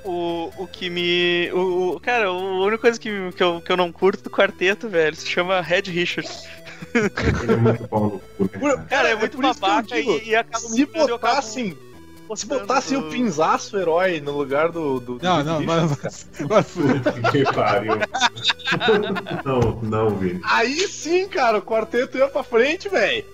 [0.05, 1.51] O, o que me.
[1.53, 4.89] O, o- cara, a única coisa que, que, eu, que eu não curto do quarteto,
[4.89, 6.47] velho, se chama Red Richards.
[6.95, 8.85] Ele é muito bom no né, cara?
[8.85, 11.77] Cara, é muito eu babaca digo, e, e acaba Se botassem,
[12.35, 14.99] se do- o pinzaço herói no lugar do.
[14.99, 16.27] do Não, do não, mas.
[16.73, 17.95] Puta que pariu.
[19.45, 20.41] não, não, Vini.
[20.45, 23.25] Aí sim, cara, o quarteto ia pra frente, velho.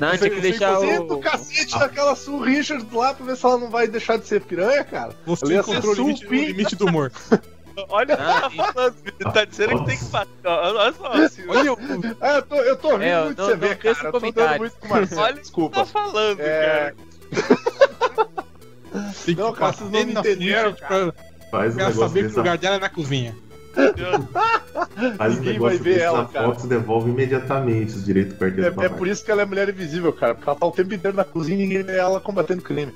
[0.00, 1.20] Não, tinha que deixar do o.
[1.20, 4.82] cacete daquela Sue Richards lá pra ver se ela não vai deixar de ser piranha,
[4.84, 5.14] cara.
[5.26, 7.12] Você Eu encontrou o limite, o limite do humor.
[7.88, 8.92] Olha o que Ah,
[9.24, 10.28] tá tá dizendo que tem que fazer.
[10.44, 11.78] ó, Olha só, se- Olha o.
[12.20, 13.94] É, eu tô, eu tô rindo É, muito de você ver, cara.
[13.96, 15.20] o Eu tô dando muito com o Marcelo.
[15.22, 15.76] olha o que Desculpa.
[15.80, 16.94] tá falando, É,
[17.30, 17.61] cara.
[19.24, 21.12] Tem que Não, cara, vocês não me entenderam, pra,
[21.50, 23.34] Faz um pra negócio saber que o lugar dela é na cozinha.
[25.16, 26.46] Faz um Ninguém negócio vai ver ela, cara.
[26.46, 29.68] Fox devolve imediatamente os direitos do quarteto É, é por isso que ela é mulher
[29.68, 30.34] invisível, cara.
[30.34, 32.92] Porque ela tá o tempo inteiro na cozinha e ninguém vê ela combatendo crime.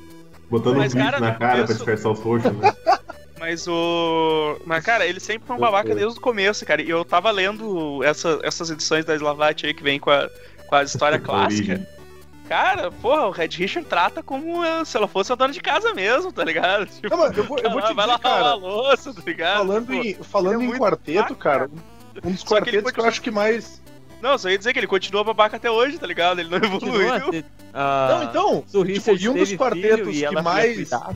[0.51, 2.75] Botando Mas, um bicho cara, na cara pra começo- disfarçar os roxos, né?
[3.39, 4.57] Mas o.
[4.65, 6.81] Mas, cara, ele sempre foi um babaca desde o começo, cara.
[6.83, 10.29] E eu tava lendo essa, essas edições da Slavat aí que vem com a,
[10.67, 11.87] com a história clássica.
[12.49, 15.93] Cara, porra, o Red Richard trata como eh, se ela fosse a dona de casa
[15.95, 16.87] mesmo, tá ligado?
[17.01, 18.55] Tipo, Não, mas eu vou, eu vou te vai dizer, lavar a cara.
[18.55, 19.57] louça, tá ligado?
[19.59, 21.71] Falando Pô, em, falando é em quarteto, babaca, cara,
[22.25, 23.83] um dos Só que quartetos que eu acho que mais.
[24.23, 26.41] Não, só ia dizer que ele continua babaca até hoje, tá ligado?
[26.41, 27.11] Ele não evoluiu.
[27.21, 27.45] Continua,
[27.75, 31.15] ah, Não, então, o Richard e um dos quartetos filho que mais- cuidar,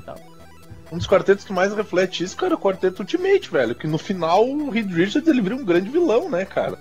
[0.93, 3.75] um dos quartetos que mais reflete isso, cara, é o quarteto Ultimate, velho.
[3.75, 6.77] Que no final o Reed Richards ele vira um grande vilão, né, cara?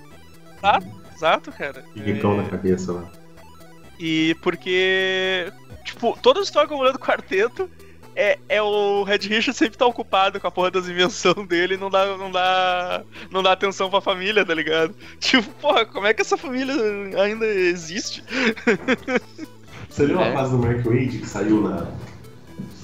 [1.16, 1.84] Exato, cara.
[1.96, 3.04] E Ricão na cabeça lá.
[4.00, 5.52] E porque,
[5.84, 7.70] tipo, toda a história que eu olhando do quarteto
[8.16, 11.78] é, é o Red Richard sempre tá ocupado com a porra das invenções dele e
[11.78, 14.96] não dá, não dá, não dá atenção pra família, tá ligado?
[15.20, 16.74] Tipo, porra, como é que essa família
[17.22, 18.24] ainda existe?
[19.90, 20.30] Você viu É.
[20.30, 21.88] a fase do Mark Wade que saiu na,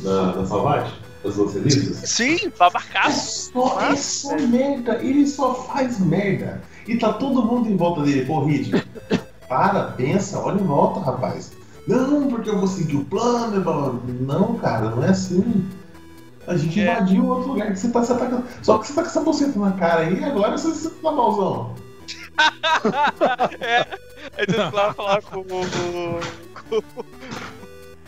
[0.01, 0.93] na, na Salvate?
[1.23, 2.07] Das duas revistas?
[2.09, 3.51] Sim, É babacaço.
[3.51, 6.61] só, é só merda, ele só faz merda.
[6.87, 8.73] E tá todo mundo em volta dele, pô, Reed.
[9.47, 11.51] Para, pensa, olha em volta, rapaz.
[11.87, 13.61] Não, porque eu vou seguir o plano.
[13.61, 13.93] blá.
[14.21, 15.67] Não, cara, não é assim.
[16.47, 16.91] A gente É.
[16.93, 19.59] invadiu outro lugar que você tá, tá com- Só que você tá com essa buceta
[19.59, 21.73] na cara aí, agora você, você tá malzão.
[23.61, 23.79] é,
[24.37, 25.43] aí tu lá falar com o.
[25.45, 26.81] com-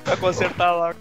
[0.04, 0.94] Pra consertar lá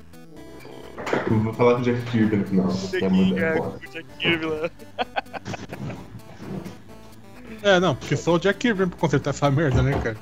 [1.31, 2.67] Eu vou falar com o Jack Kirby no final.
[2.69, 3.77] é foda.
[3.77, 4.71] o Jack Kirby lá.
[7.63, 10.17] É, não, porque só o Jack Kirby pra consertar essa merda, né, cara?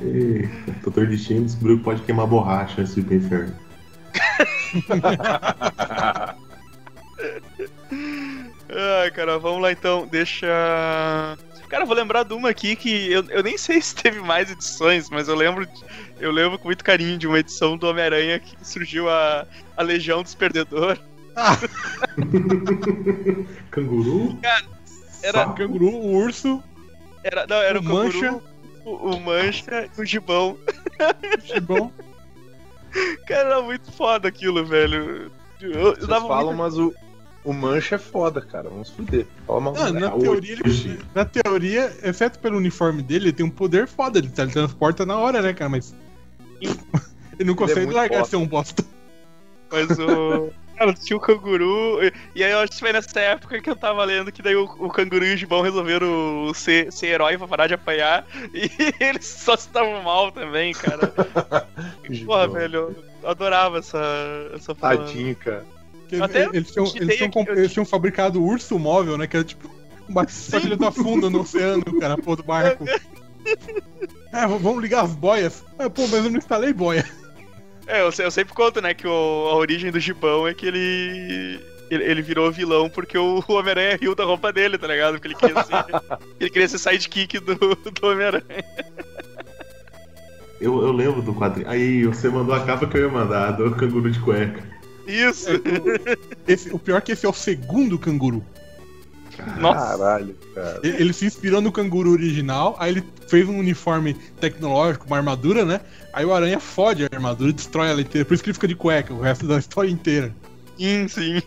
[0.00, 0.48] E,
[0.82, 3.54] Doutor Destino descobriu que pode queimar borracha antes de ir pro inferno.
[9.02, 10.06] Ai, cara, vamos lá então.
[10.06, 10.46] Deixa.
[11.68, 14.50] Cara, eu vou lembrar de uma aqui que eu, eu nem sei se teve mais
[14.50, 15.72] edições, mas eu lembro, de-
[16.20, 19.46] eu lembro com muito carinho de uma edição do Homem-Aranha que surgiu a,
[19.76, 21.00] a Legião dos Perdedores.
[23.70, 24.38] Canguru?
[25.22, 26.62] Era- O canguru, o urso,
[27.22, 28.40] Era, não, era o, O Canguru, Mancha.
[28.84, 30.58] o, o Mancha e o Gibão.
[30.58, 31.92] o gibão.
[33.26, 35.30] Cara, era muito foda aquilo, velho.
[35.60, 36.92] Eu, eu falam, muita- mas o,
[37.44, 38.68] o Mancha é foda, cara.
[38.68, 39.26] Vamos fuder.
[39.46, 39.60] Fala.
[39.72, 43.86] Não, na Ah, teoria, ele, na teoria, exceto pelo uniforme dele, ele tem um poder
[43.86, 45.70] foda, ele teletransporta na hora, né, cara?
[45.70, 45.94] Mas.
[47.38, 48.30] Ele não consegue muito largar de bosta.
[48.30, 48.84] ser um bosta.
[49.72, 50.50] Mas o.
[50.82, 52.00] Cara, tinha o canguru.
[52.34, 54.64] e- aí eu acho que foi nessa época que eu tava lendo que daí o,
[54.64, 58.26] o canguru e o gibão resolveram ser, ser herói pra parar de apanhar.
[58.52, 58.68] E
[58.98, 61.06] eles só se davam mal também, cara.
[62.26, 64.02] Porra, velho, eu adorava essa,
[64.54, 64.74] essa.
[64.74, 65.64] Tadinho, cara.
[66.20, 69.26] Até eles, tinham, eles, tinham, aqui, eles tinham fabricado o urso móvel, né?
[69.28, 69.70] Que era tipo.
[70.08, 72.84] um barco, Só que ele tá fundo no oceano, cara, pô, do barco.
[74.32, 75.62] É, vamos ligar as boias.
[75.78, 77.04] É, pô, mas eu não instalei boia.
[77.86, 81.60] É, eu, eu sempre conto, né, que o- a origem do gibão é que ele.
[81.90, 85.12] Ele, ele virou vilão porque o Homem-Aranha riu da roupa dele, tá ligado?
[85.20, 85.74] Porque ele queria ser,
[86.40, 88.64] ele queria ser sidekick do, do Homem-Aranha.
[90.60, 91.68] Eu, eu lembro do quadrinho.
[91.68, 94.62] Aí você mandou a capa que eu ia mandar, do canguru de cueca.
[95.06, 95.48] Isso!
[96.46, 98.42] Esse, o pior é que esse é o segundo canguru.
[99.56, 99.96] Nossa!
[99.98, 100.80] Caralho, cara.
[100.82, 105.80] Ele, se inspirou no canguru original, aí ele fez um uniforme tecnológico, uma armadura, né?
[106.12, 108.24] Aí o aranha fode a armadura e destrói ela inteira.
[108.24, 110.34] Por isso que ele fica de cueca, o resto da história inteira.
[110.78, 111.42] Sim, sim.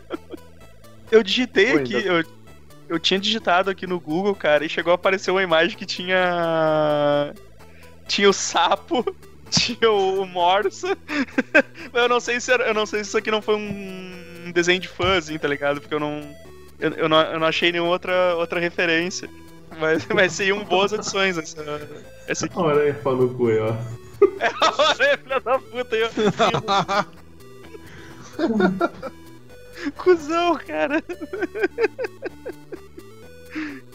[1.10, 2.24] eu digitei Pô, aqui, ainda- eu,
[2.88, 7.32] eu tinha digitado aqui no Google, cara, e chegou a aparecer uma imagem que tinha.
[8.06, 9.04] Tinha o sapo,
[9.50, 10.96] tinha o, Morsa.
[11.92, 14.52] Mas eu não sei se era- eu não sei se isso aqui não foi um
[14.52, 15.80] desenho de fã, assim, tá ligado?
[15.80, 16.20] Porque eu não.
[16.78, 19.28] Eu, eu não, eu não achei nenhuma outra, outra referência.
[19.78, 21.88] Mas, mas seriam boas adições essa,
[22.26, 22.58] essa aqui.
[22.58, 23.74] Olha aí, pau no cu aí, ó.
[24.40, 25.94] É a hora, filha da puta.
[25.94, 26.08] Eu,
[29.98, 31.02] Cusão, cara.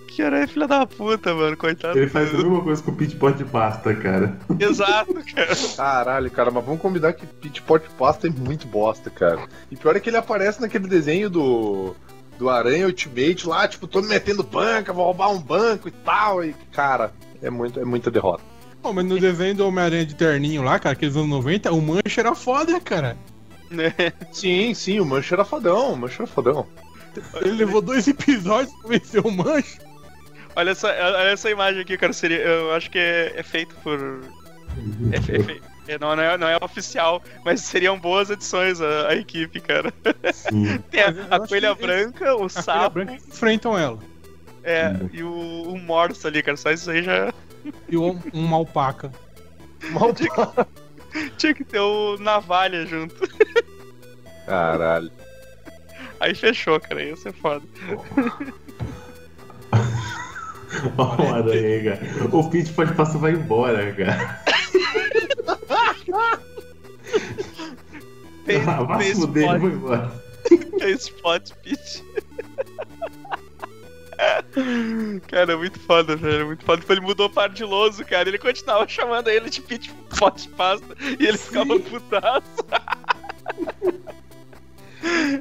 [0.08, 1.56] Que aranha filha da puta, mano.
[1.56, 1.98] Coitado.
[1.98, 4.38] Ele faz a mesma coisa com o pit pot de pasta, cara.
[4.60, 5.56] Exato, cara.
[5.76, 9.48] Caralho, cara, mas vamos combinar que Pit Pot Pasta é muito bosta, cara.
[9.72, 11.96] E pior é que ele aparece naquele desenho do.
[12.42, 16.44] Do Aranha Ultimate lá, tipo, todo metendo banca, vou roubar um banco e tal.
[16.44, 18.42] E, cara, é, muito, é muita derrota.
[18.82, 22.02] Pô, mas no desenho do Homem-Aranha de terninho lá, cara, aqueles anos 90, o Mancha
[22.20, 23.16] era foda, cara.
[23.70, 23.94] Né?
[24.32, 26.66] Sim, sim, o Mancha era fodão, o Mancha era fodão.
[27.42, 29.78] Ele levou dois episódios pra vencer o Mancha.
[30.56, 32.12] Olha essa, olha essa imagem aqui, cara.
[32.12, 34.00] Seria, eu acho que é, é feito por.
[35.12, 39.10] É, é fe- É, Não, não, é, não é oficial, mas seriam boas edições a,
[39.10, 39.94] a equipe, cara.
[40.34, 40.78] Sim.
[40.89, 44.00] Tem a, a coelha que branca, o A Folha sapo Branca enfrentam ela.
[44.64, 46.58] é, e o, o morso ali, cara.
[46.58, 47.34] Só isso aí já
[47.89, 49.12] E um, uma alpaca.
[49.92, 50.14] Mal
[51.38, 53.16] tinha que ter o navalha junto.
[54.46, 55.12] Caralho.
[56.20, 57.04] Aí fechou, cara.
[57.04, 57.66] Ia ser foda.
[60.98, 62.00] Olha o aranha aí, cara.
[62.36, 64.42] O Pete pode passar vai embora, cara.
[68.46, 70.12] Tem, Ah, vai se fuder, eu spot, vou embora.
[70.80, 72.02] tem spot pitch.
[75.28, 76.48] Cara, é muito foda, velho.
[76.48, 76.82] Muito foda.
[76.82, 78.30] Tipo, Ele mudou para ardiloso, cara.
[78.30, 82.66] Ele continuava chamando ele de pit pote pasta e ele ficava putaço.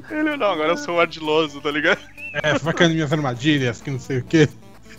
[0.09, 1.99] Ele, não, agora eu sou o ardiloso, tá ligado?
[2.41, 4.49] É, você vai caindo em minhas armadilhas, que não sei o quê.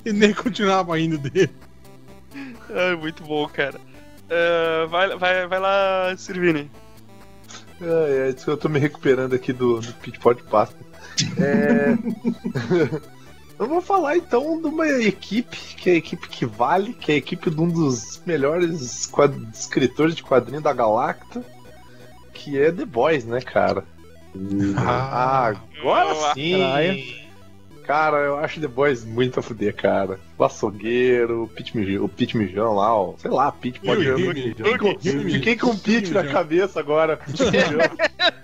[0.05, 1.51] E nem continuava indo dele.
[2.71, 3.81] Ai, muito bom, cara.
[4.35, 6.71] É, vai, vai, vai lá, Sirvini.
[7.81, 10.77] É, é, diz que eu tô me recuperando aqui do, do Pit Pot Pasta.
[11.39, 11.93] É.
[13.59, 17.15] eu vou falar então de uma equipe, que é a equipe que vale, que é
[17.17, 21.45] a equipe de um dos melhores quad- escritores de quadrinho da Galacta,
[22.33, 23.85] que é The Boys, né, cara?
[24.79, 26.53] Ah, agora Ah, sim!
[26.59, 27.22] caralho.
[27.93, 30.19] Cara, eu acho The Boys muito a fuder, cara.
[30.39, 33.13] O açougueiro, o Pit Mijão, o Pit Mijão lá, ó.
[33.19, 34.33] Sei lá, Pit pode eu Rio,
[35.31, 37.19] fiquei com- o Pit na cabeça agora.
[37.29, 37.81] Pit Mijão.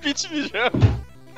[0.03, 0.70] Pit mijão.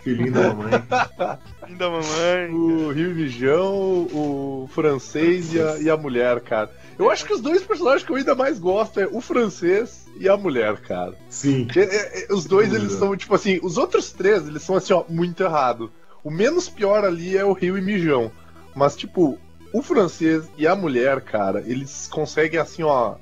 [0.02, 0.70] Filhinho da mamãe.
[1.68, 2.50] Fim da mamãe.
[2.52, 3.72] o Rio Mijão,
[4.12, 6.68] o francês e a, e a mulher, cara.
[6.98, 10.28] Eu acho que os dois personagens que eu ainda mais gosto é o francês e
[10.28, 11.14] a mulher, cara.
[11.28, 11.64] Sim.
[11.64, 14.92] Que, é, é, os dois, eles são, tipo assim, os outros três, eles são assim,
[14.92, 15.92] ó, muito errado.
[16.22, 18.30] O menos pior ali é o Rio e Mijão.
[18.74, 19.38] Mas, tipo,
[19.72, 23.14] o francês e a mulher, cara, eles conseguem, assim, ó,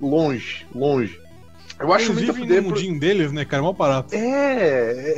[0.00, 1.20] longe, longe.
[1.78, 3.62] Eu acho Eles muito a vivem no mundinho deles, né, cara?
[3.62, 4.12] Mal barato.
[4.14, 4.18] é,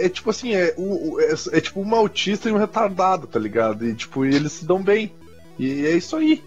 [0.01, 3.39] é, é tipo assim, é, o, é, é tipo um autista e um retardado, tá
[3.39, 3.87] ligado?
[3.89, 5.11] E tipo, eles se dão bem.
[5.59, 6.43] E é isso aí.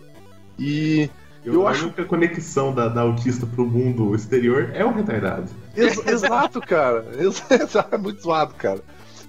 [0.60, 1.10] E
[1.44, 5.50] Eu, Eu a acho- única conexão da, da autista pro mundo exterior é o retardado.
[5.76, 7.06] ex- exato, cara.
[7.18, 7.44] Ex-
[7.92, 8.82] é muito zoado, cara.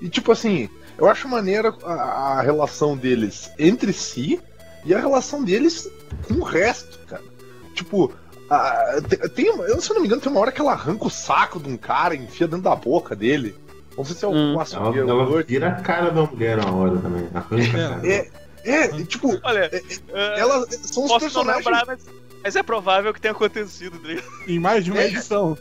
[0.03, 0.69] E tipo assim,
[0.99, 1.93] eu acho maneira a,
[2.39, 4.41] a relação deles entre si
[4.85, 5.89] e a relação deles
[6.29, 7.23] com o resto, cara.
[7.75, 8.13] Tipo,
[9.35, 11.59] tem, eu, se eu não me engano, tem uma hora que ela arranca o saco
[11.59, 13.55] de um cara e enfia dentro da boca dele.
[13.97, 14.53] Não sei se é o Hum.
[14.53, 15.09] Ela, açougueiro.
[15.09, 17.29] ela vira a cara da mulher uma hora também.
[17.33, 18.07] Arranca a cara.
[18.09, 18.31] É,
[18.65, 19.83] é, e, tipo, Olha, É,
[20.13, 21.65] é, elas são os personagens.
[21.65, 22.01] lembrar, mas,
[22.43, 24.27] mas é provável que tenha acontecido, ligado?
[24.49, 25.07] Em mais de uma É.
[25.07, 25.57] edição.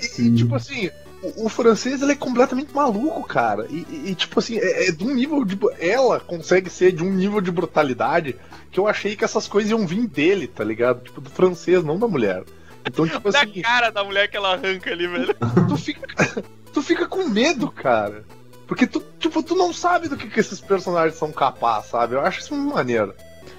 [0.00, 0.34] Sim.
[0.34, 0.90] Tipo assim,
[1.22, 3.66] o, o francês ele é completamente maluco, cara.
[3.70, 5.58] E, e- tipo assim, é, é de um nível de.
[5.78, 8.36] Ela consegue ser de um nível de brutalidade
[8.70, 11.02] que eu achei que essas coisas iam vir dele, tá ligado?
[11.02, 12.42] Tipo, do francês, não da mulher.
[12.86, 15.34] Então, tipo Na assim, cara da mulher que ela arranca ali, velho.
[15.68, 16.42] tu fica,
[16.72, 18.24] tu fica com medo, cara.
[18.66, 22.14] Porque tu, tipo, tu não sabe do que, que esses personagens são capazes, sabe?
[22.14, 23.12] Eu acho isso muito maneiro.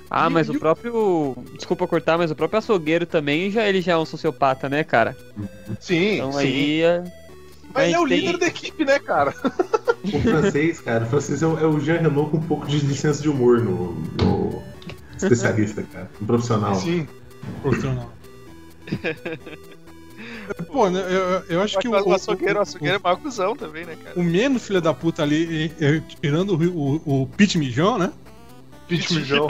[0.10, 1.36] Ah, mas o o- próprio.
[1.56, 5.16] Desculpa cortar, mas o próprio açougueiro também já ele já é um sociopata, né, cara?
[5.80, 6.38] Sim, Então sim.
[6.40, 6.82] aí.
[7.72, 9.34] É- Mas ele é o tem- líder da equipe, né, cara?
[10.04, 12.80] O francês, cara, o francês é o, é o Jean Renault com um pouco de
[12.80, 14.62] licença de humor no, no
[15.18, 16.10] especialista, cara.
[16.22, 16.76] Um profissional.
[16.76, 17.08] Sim.
[17.62, 18.12] Profissional.
[20.68, 23.86] Pô, né, eu, eu acho que o, o açougueiro, o o, açougueiro é cuzão também,
[23.86, 24.20] né, cara?
[24.20, 28.12] o menos filho da puta ali, é- é, tirando o, o, o Pete Mijão, né?
[28.88, 29.48] Pit Mijão.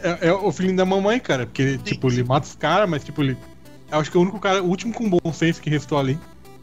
[0.00, 1.44] É, é o filhinho da mamãe, cara.
[1.46, 3.36] Porque, tipo, ele mata os caras, mas, tipo, ele.
[3.90, 6.18] Eu acho que é o único cara, o último com bom senso que restou ali.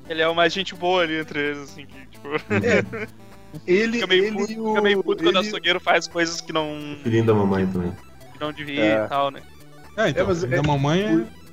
[0.09, 2.27] Ele é o mais gente boa ali entre eles, assim, que, tipo,
[3.65, 6.41] Ele, fica meio ele puto, o- fica meio puto quando o ele- açougueiro faz coisas
[6.41, 7.93] que não, Filhinho da mamãe também.
[8.33, 9.05] que não devia É.
[9.05, 9.41] e tal, né?
[9.97, 11.45] É, então, É, mas o filho é- da mamãe é.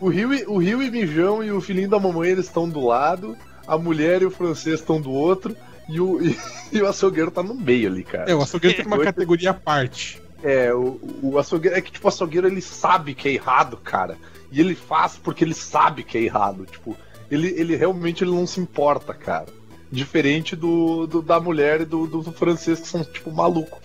[0.00, 2.84] O Rio, e, o Rio e Mijão e o filhinho da mamãe eles estão do
[2.84, 3.36] lado,
[3.68, 5.54] a mulher e o francês estão do outro,
[5.88, 6.36] e o, e,
[6.72, 8.28] e o açougueiro tá no meio ali, cara.
[8.30, 10.20] É, o açougueiro tem uma categoria à parte.
[10.42, 11.76] É, o, o açougueiro.
[11.76, 14.16] É que, tipo, o açougueiro ele sabe que é errado, cara.
[14.50, 16.66] E ele faz porque ele sabe que é errado.
[16.66, 16.96] Tipo,
[17.34, 19.46] ele, ele realmente ele não se importa, cara.
[19.90, 23.78] Diferente do, do- da mulher e do, do, do francês, que são, tipo, maluco.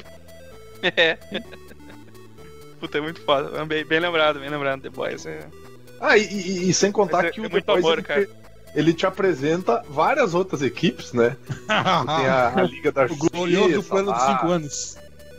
[0.82, 1.18] É.
[2.80, 3.66] Puta, é muito foda.
[3.66, 4.82] Bem, bem lembrado, bem lembrado.
[4.82, 5.48] The Boys é.
[6.00, 7.98] Ah, e, e- e sem contar Mas é- que é o muito The Boys, amor,
[7.98, 8.26] ele, cara.
[8.26, 8.32] te-
[8.76, 11.36] ele te apresenta várias outras equipes, né?
[11.68, 13.90] Tem a, a Liga da o glorioso Justiça.
[13.90, 14.38] plano lá.
[14.38, 14.98] 5 anos.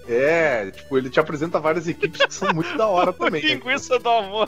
[0.08, 3.42] É, tipo, ele te apresenta várias equipes que são muito da hora também.
[3.42, 3.48] né?
[3.54, 4.46] Linguiça do amor.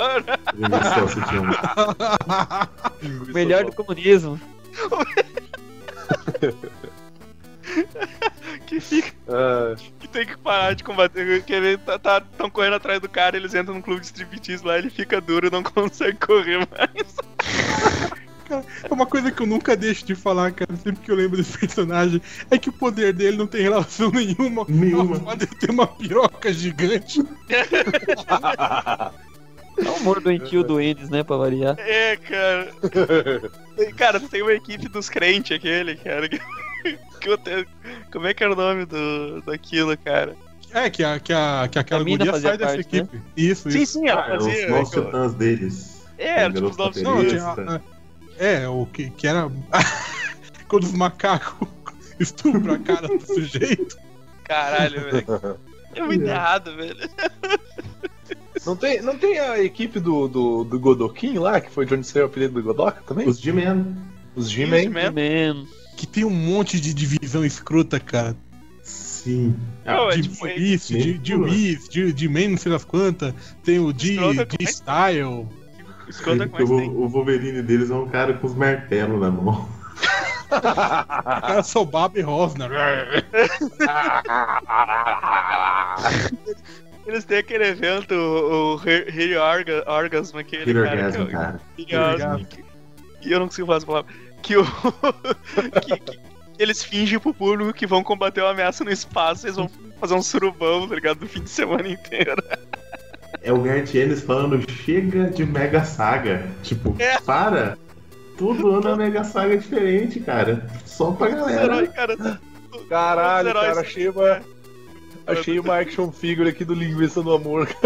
[0.54, 1.00] Linguiça,
[3.02, 4.40] Linguiça Melhor do- do comunismo.
[8.66, 9.12] Que fica.
[9.28, 11.42] Ah, Que tem que parar de combater.
[11.44, 14.64] Que ele tá, tá, tão correndo atrás do cara, eles entram num clube de striptease
[14.64, 17.14] lá, ele fica duro e não consegue correr mais.
[18.50, 21.36] Cara, é uma coisa que eu nunca deixo de falar, cara, sempre que eu lembro
[21.36, 22.20] desse personagem,
[22.50, 24.66] é que o poder dele não tem relação nenhuma.
[24.68, 25.14] Nenhuma.
[25.16, 27.20] ao fato de ter uma piroca gigante.
[29.78, 31.76] É o humor doentio do Endes, né, pra variar.
[31.78, 32.72] É, cara.
[33.96, 36.28] Cara, tem uma equipe dos crentes aquele, cara.
[36.28, 36.40] que-
[37.20, 37.64] que eu tenho-
[38.12, 40.34] Como é que era o nome do, daquilo, cara?
[40.72, 42.98] É, que, a, que, a, que aquela A guria fazia sai dessa parte, né?
[43.02, 43.22] equipe.
[43.36, 43.92] Isso, Sim, isso.
[44.00, 44.68] sim, ela Ah, os fazia.
[44.68, 46.06] novos titãs deles.
[46.18, 47.82] É, era tipo os novos baterista.
[48.40, 49.50] É, o que, que era.
[50.66, 51.68] Quando os macacos
[52.18, 53.98] estupram a cara do sujeito.
[54.44, 55.58] Caralho, velho.
[55.92, 56.96] É muito errado, velho.
[58.64, 62.06] Não tem, não tem a equipe do, do, do Godokin lá, que foi de onde
[62.06, 63.26] saiu o apelido do Godoka também?
[63.26, 63.96] Os G-Men.
[64.36, 65.66] Os G-Men.
[65.96, 68.36] Que tem um monte de divisão escrota, cara.
[68.84, 69.56] Sim.
[69.84, 73.34] Não, é de tipo, isso, de, de de, de Man, não sei das quantas.
[73.64, 74.16] Tem o de,
[76.10, 79.68] De como é- o, o Wolverine deles é um cara com os martelos na mão.
[80.50, 80.60] O
[81.40, 82.70] cara só Bob Rosner.
[87.06, 90.96] Eles têm aquele evento, o, o He- He Orga- Orgasm, aquele Killer cara.
[91.06, 91.24] Orgasm,
[91.76, 92.12] que, cara.
[92.12, 92.64] Orgasm, que-
[93.22, 94.12] E eu não consigo falar essa palavra.
[94.42, 94.64] Que o.
[95.82, 96.20] que, que
[96.58, 100.22] eles fingem pro público que vão combater uma ameaça no espaço, eles vão fazer um
[100.22, 101.18] surubão, tá ligado?
[101.20, 102.42] Do fim de semana inteiro.
[103.42, 106.46] É o Garth Ennis falando, chega de Mega Saga.
[106.62, 107.18] Tipo, É.
[107.20, 107.76] para.
[108.36, 110.66] Todo ano é Mega Saga diferente, cara.
[110.86, 111.86] Só pra galera.
[111.88, 112.40] cara.
[112.88, 114.40] Caralho, heróis- cara, achei uma,
[115.26, 117.68] achei uma action figure aqui do Linguiça do Amor.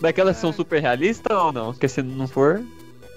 [0.00, 1.72] Daquelas que são super realistas ou não?
[1.72, 2.62] Porque se não for.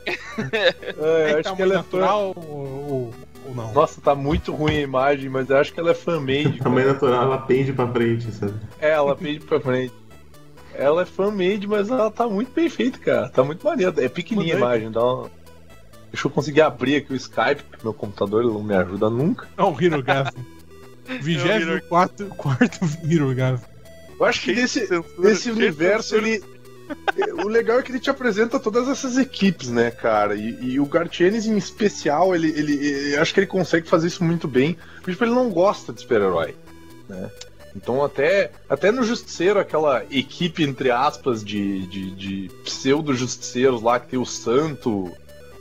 [0.06, 2.44] É, É acho que tamanho ela é natural ou,
[2.90, 3.14] ou,
[3.46, 3.74] ou não?
[3.74, 6.60] Nossa, tá muito ruim a imagem, mas eu acho que ela é fan-made.
[6.64, 8.54] Tamanho natural, ela pende pra frente, sabe?
[8.80, 9.94] É, ela pende pra frente.
[10.76, 13.30] Ela é fan-made, mas ela tá muito bem feita, cara.
[13.30, 13.94] Tá muito maneiro.
[14.02, 15.32] É pequenininha a imagem, dá uma...
[16.12, 19.48] Deixa eu conseguir abrir aqui o Skype, porque meu computador não me ajuda nunca.
[19.58, 20.38] É o Hirogasm.
[21.22, 23.64] 24 quarto Hirogasm.
[24.20, 24.88] Eu acho que nesse,
[25.18, 26.44] nesse universo ele.
[27.44, 30.36] O legal é que ele te apresenta todas essas equipes, né, cara?
[30.36, 34.08] E, e o Gartienes em especial, ele, ele, ele- eu acho que ele consegue fazer
[34.08, 36.56] isso muito bem, porque tipo, ele não gosta de super-herói,
[37.10, 37.30] né?
[37.76, 44.10] Então até, até no Justiceiro, aquela equipe, entre aspas, de, de, de pseudo-justiceiros lá, que
[44.10, 45.12] tem o Santo,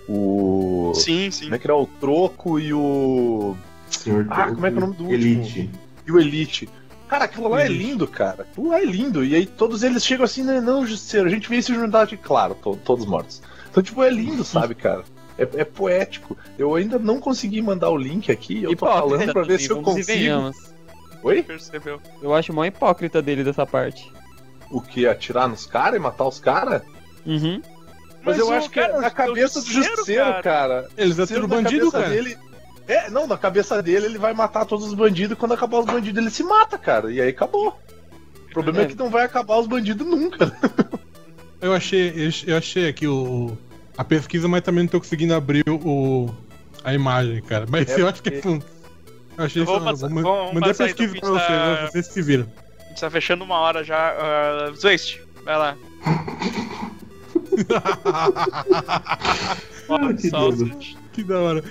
[0.09, 0.93] o...
[0.95, 1.45] Sim, sim.
[1.45, 1.77] Como é que era?
[1.77, 3.57] O Troco e o...
[3.91, 5.23] Senhor Ah, como é que é o nome do último?
[5.23, 5.71] Elite.
[6.07, 6.69] e o Elite.
[7.13, 7.85] Cara, aquilo lá é Elite.
[7.85, 8.45] lindo, cara.
[8.45, 9.23] Aquilo lá é lindo.
[9.23, 10.63] E aí todos eles chegam assim, né?
[10.63, 13.43] Não, Justiceiro, a gente vê se juntar aqui, claro, to- todos mortos.
[13.71, 15.05] Então, tipo, é lindo, sabe, cara?
[15.37, 16.35] É, é poético.
[16.59, 19.83] Eu ainda não consegui mandar o link aqui, eu tô falando pra ver se eu
[19.83, 20.53] consigo.
[21.23, 21.43] Oi?
[21.43, 22.01] Percebeu?
[22.23, 24.11] Eu acho mó hipócrita dele dessa parte.
[24.71, 25.07] O que?
[25.07, 26.81] Atirar nos caras e matar os caras?
[27.27, 27.61] Uhum.
[28.25, 30.89] Mas, eu o acho que cara, é na o cabeça do Justiceiro, Justiceiro, cara.
[30.97, 32.09] Eles atiram na bandido, cara.
[32.09, 32.39] Dele...
[32.93, 35.87] É, não, na cabeça dele ele vai matar todos os bandidos e quando acabar os
[35.87, 37.13] bandidos ele se mata, cara.
[37.13, 37.79] E aí acabou.
[38.49, 38.87] O problema é, É.
[38.87, 40.47] que não vai acabar os bandidos nunca.
[40.47, 40.59] né?
[41.61, 42.13] Eu achei,
[42.47, 43.57] eu achei aqui o,
[43.97, 46.29] a pesquisa, mas também não tô conseguindo abrir o,
[46.83, 47.67] a imagem, cara.
[47.69, 48.41] Mas É eu acho que é.
[48.45, 48.63] Eu
[49.45, 49.85] achei Eu vou isso.
[49.85, 51.89] passar- vou- a pesquisa então, pra vocês, tá- né?
[51.91, 52.47] vocês se viram.
[52.81, 54.69] A gente tá fechando uma hora já.
[54.71, 55.77] Uh, Zwist, vai lá.
[59.89, 60.73] Ó, que só o doido.
[60.75, 60.97] Zwist.
[61.13, 61.65] que da hora.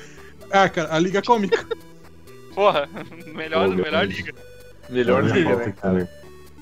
[0.52, 1.66] Ah, cara, a Liga Cômica.
[2.54, 2.88] Porra,
[3.34, 4.34] melhor, Pô, melhor liga.
[4.89, 5.74] Melhor liga, pauta, né?
[5.82, 6.10] cara.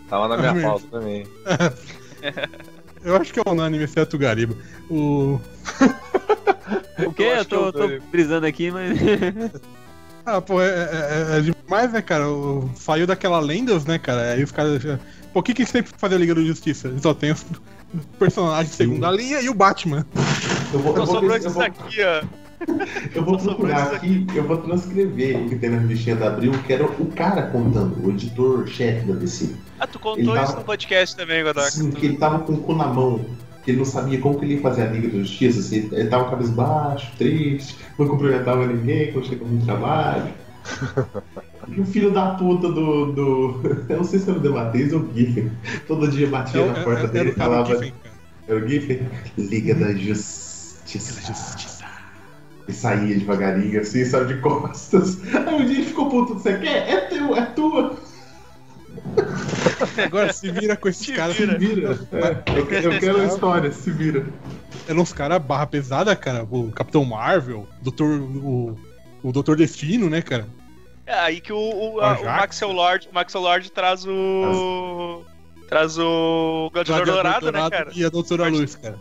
[0.10, 1.28] Tava na minha pauta também.
[3.04, 4.56] Eu acho que é unânime é o Gariba.
[4.90, 5.40] O.
[7.06, 7.24] O quê?
[7.24, 8.98] Eu Eu acho que tô, eu tô brisando aqui, mas.
[10.26, 12.30] Ah, pô, é, é- é demais, né, cara?
[12.30, 14.34] O- Saiu daquela Lendas, né, cara?
[14.34, 14.84] Aí os caras.
[15.34, 16.88] Pô, o que que sempre faz a Liga da Justiça?
[16.90, 17.44] Eles só tem os
[18.20, 20.06] personagens de segunda linha e o Batman.
[20.72, 22.24] Eu vou, Só eu vou, sobrou vou, aqui, ó.
[23.16, 26.52] Eu vou sobrou procurar aqui, eu vou transcrever o que tem na listinha da Abril,
[26.66, 29.56] que era o cara contando, o editor-chefe da DC.
[29.80, 31.72] Ah, tu contou tava- isso no podcast também, Godok.
[31.72, 33.24] Sim, que ele tava com o cu na mão,
[33.64, 36.10] que ele não sabia como que ele ia fazer a Liga da Justiça, assim, ele
[36.10, 40.34] tava cabisbaixo, triste, não cumprimentava ninguém quando chegava no trabalho.
[41.68, 43.12] E o filho da puta do.
[43.12, 45.52] do eu não sei se era o Dematês ou o Giffen.
[45.88, 47.80] Todo dia batia na porta dele e falava.
[48.48, 49.02] Era o Giffen?
[49.38, 51.22] Liga da Justiça.
[52.70, 55.18] E saía devagarinho assim, sabe, de costas.
[55.34, 56.88] Aí um dia ele ficou puto, você quer?
[56.90, 57.98] É teu, é tua.
[60.06, 61.36] Agora se vira com esses Se caras.
[61.36, 61.54] vira.
[61.54, 62.00] Se vira.
[62.12, 64.26] É, eu, que- eu quero a história, se vira.
[64.88, 66.44] Eram uns caras barra pesada, cara.
[66.50, 68.78] O Capitão Marvel, Doutor, o,
[69.24, 70.48] o Doutor Destino, né, cara?
[71.06, 72.26] É aí que o, o, O a- o.
[72.26, 75.24] Maxwell Lord, o Maxwell Lord traz o.
[75.68, 77.92] Traz o Gladiador Dourado, né, cara?
[77.96, 78.98] E a Doutora Luz, cara.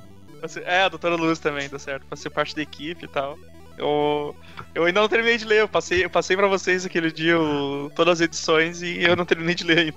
[0.64, 2.06] É, a Doutora Luz também, tá certo.
[2.06, 3.36] Pra ser parte da equipe e tal.
[3.78, 4.34] Eu,
[4.74, 7.90] eu ainda não terminei de ler, eu passei, eu passei pra vocês aquele dia o-
[7.94, 9.96] todas as edições e eu não terminei de ler ainda.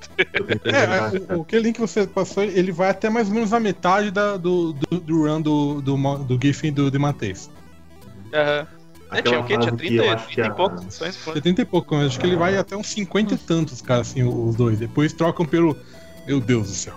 [0.65, 4.11] É, o, aquele link que você passou, ele vai até mais ou menos a metade
[4.11, 7.49] da, do, do, do run do, do, do Giffen e do Demanteis.
[8.33, 8.67] Aham.
[9.13, 9.57] É, tinha o quê?
[9.57, 11.33] Tinha fase que 30, eu acho que 30 e a- poucas edições, pô.
[11.33, 14.23] 70 e pouco, mas acho que ele vai até uns 50 e tantos, cara, assim,
[14.23, 14.79] os dois.
[14.79, 15.75] Depois trocam pelo.
[16.25, 16.93] Meu Deus do céu.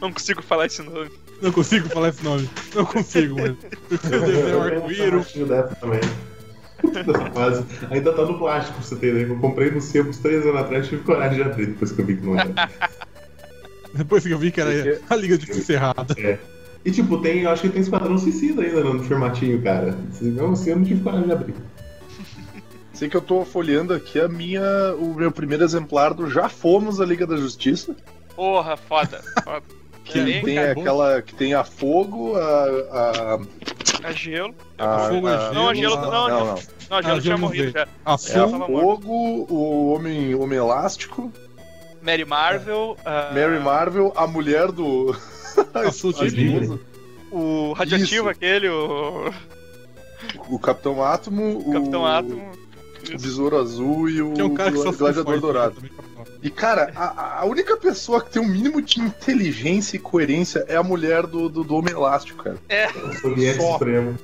[0.00, 1.10] Não consigo falar esse nome.
[1.42, 2.48] Não consigo falar esse nome.
[2.72, 3.58] Não consigo, mano.
[3.90, 5.24] Desenho Eu é tenho um arco-íro.
[5.24, 7.64] formatinho dessa fase.
[7.90, 9.26] Ainda tá no plástico, pra você ter ideia.
[9.26, 12.06] Eu comprei no sebo uns três anos atrás, tive coragem de abrir depois que eu
[12.06, 12.52] vi que não era.
[13.94, 16.16] Depois que eu vi que era a Liga de Justiça errada.
[16.82, 19.94] E tipo, tem, eu acho que tem Esquadrão Suicida ainda no formatinho, cara.
[20.18, 21.54] Mesmo assim, eu não tive coragem de abrir.
[22.94, 27.02] Sei que eu tô folheando aqui a minha, o meu primeiro exemplar do Já Fomos
[27.02, 27.94] a Liga da Justiça.
[28.34, 29.22] Porra, foda.
[29.44, 29.62] foda.
[30.04, 31.22] Que É, tem aquela.
[31.22, 32.64] que tem a fogo, a.
[34.02, 34.54] a, A gelo.
[34.78, 35.54] a, Fogo é a- gelo.
[35.54, 36.44] Não, a gelo- não, não, não.
[36.46, 37.82] Não, a Ah, gelo já tinha não morrido já.
[38.04, 38.66] A É a Fogo.
[38.66, 41.32] Fogo, o Homem, Homem Elástico,
[42.02, 42.96] Mary Marvel.
[43.04, 45.16] a- Mary Marvel, a mulher do.
[45.74, 47.34] A.
[47.34, 48.28] O radioativo Isso.
[48.28, 49.30] aquele, o
[50.48, 52.52] O Capitão Átomo, o Capitão Átomo.
[53.14, 55.76] o Besouro Azul e o é um cara que só Gladiador Dourado.
[56.42, 60.76] E cara, a, a única pessoa que tem um mínimo de inteligência e coerência é
[60.76, 62.56] a mulher do, do, do Homem Elástico, cara.
[63.08, 63.72] O Soviético Só.
[63.74, 64.18] Supremo.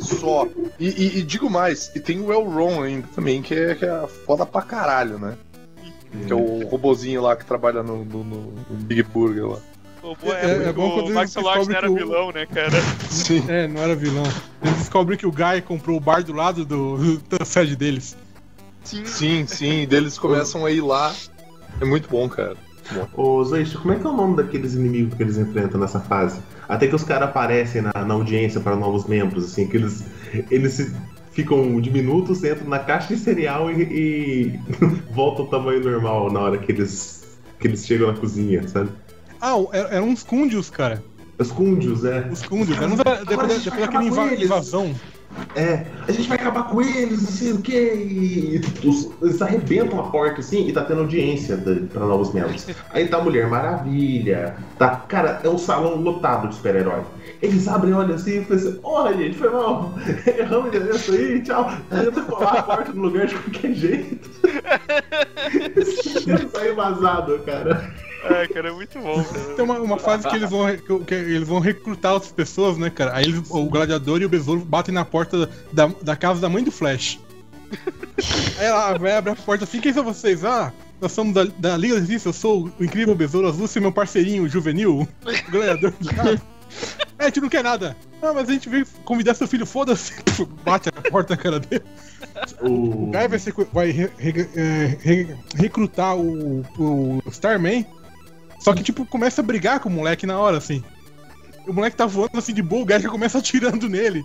[0.00, 0.48] Só.
[0.78, 4.06] E, e- e digo mais, e tem o Elron ainda também, que é, que é
[4.26, 5.36] foda pra caralho, né?
[6.26, 8.52] Que é o robozinho lá que trabalha no, no- no-
[8.84, 9.58] Big Burger lá.
[10.02, 12.32] O bom É- é, é bom o quando Max eles Lord não era o- vilão,
[12.32, 12.70] né, cara?
[13.08, 13.42] Sim.
[13.48, 14.24] É, não era vilão.
[14.62, 18.14] Eles descobrem que o Guy comprou o bar do lado do, da sede deles.
[18.84, 19.06] Sim.
[19.06, 19.86] Sim, sim.
[19.88, 21.14] Daí eles começam a ir lá.
[21.80, 22.56] É muito bom, cara.
[23.14, 26.40] Ô, Zoichi, como é que é o nome daqueles inimigos que eles enfrentam nessa fase?
[26.68, 30.04] Até que os caras aparecem na, na audiência para novos membros, assim, que eles,
[30.50, 30.92] eles se-
[31.30, 34.60] ficam diminutos, entram na caixa de cereal e, e
[35.12, 38.90] voltam ao tamanho normal na hora que eles, que eles chegam na cozinha, sabe?
[39.40, 41.02] Ah, er- eram uns cúndios, cara.
[41.38, 42.28] Os cúndios, é.
[42.30, 42.78] Os cúndios.
[42.78, 44.50] Uns, depois, depois daquela acabar com inva- eles.
[45.54, 47.92] É, a gente vai acabar com eles, não sei o quê.
[47.94, 51.58] E os- eles arrebentam a porta assim e tá tendo audiência
[51.92, 52.66] pra novos membros.
[52.90, 54.96] Aí tá a Mulher Maravilha, tá.
[55.08, 57.02] Cara, é um salão lotado de super-herói.
[57.42, 59.94] Eles abrem, olham assim e falam assim: Porra, gente, foi mal.
[60.26, 61.70] Erramos o endereço aí, tchau.
[61.90, 64.30] Tenta colar a porta no lugar de qualquer jeito.
[66.52, 67.92] Saiu vazado, cara.
[68.24, 69.54] É, cara, é muito bom, cara.
[69.56, 70.66] Tem uma, uma fase que eles vão,
[71.04, 73.16] que, eles vão recrutar outras pessoas, né, cara?
[73.16, 76.62] Aí eles- o gladiador e o besouro batem na porta da, da casa da mãe
[76.62, 77.18] do Flash.
[78.58, 80.44] Aí ela vai abrir a porta assim, quem são vocês?
[80.44, 83.78] Ah, nós somos da, da Liga da Justiça, eu sou o incrível besouro azul, você
[83.78, 86.42] é meu parceirinho juvenil, o gladiador do nada.
[87.18, 87.96] É, a gente não quer nada.
[88.22, 90.12] Ah, mas a gente veio convidar seu filho, foda-se.
[90.64, 91.82] Bate a porta na cara dele.
[92.60, 92.68] O...
[93.08, 97.84] O Guy vai, ser- vai re- re- é, re- recrutar o, o Starman.
[98.62, 100.84] Só que, tipo, começa a brigar com o moleque na hora, assim.
[101.66, 104.24] O moleque tá voando assim de boa, o já começa atirando nele.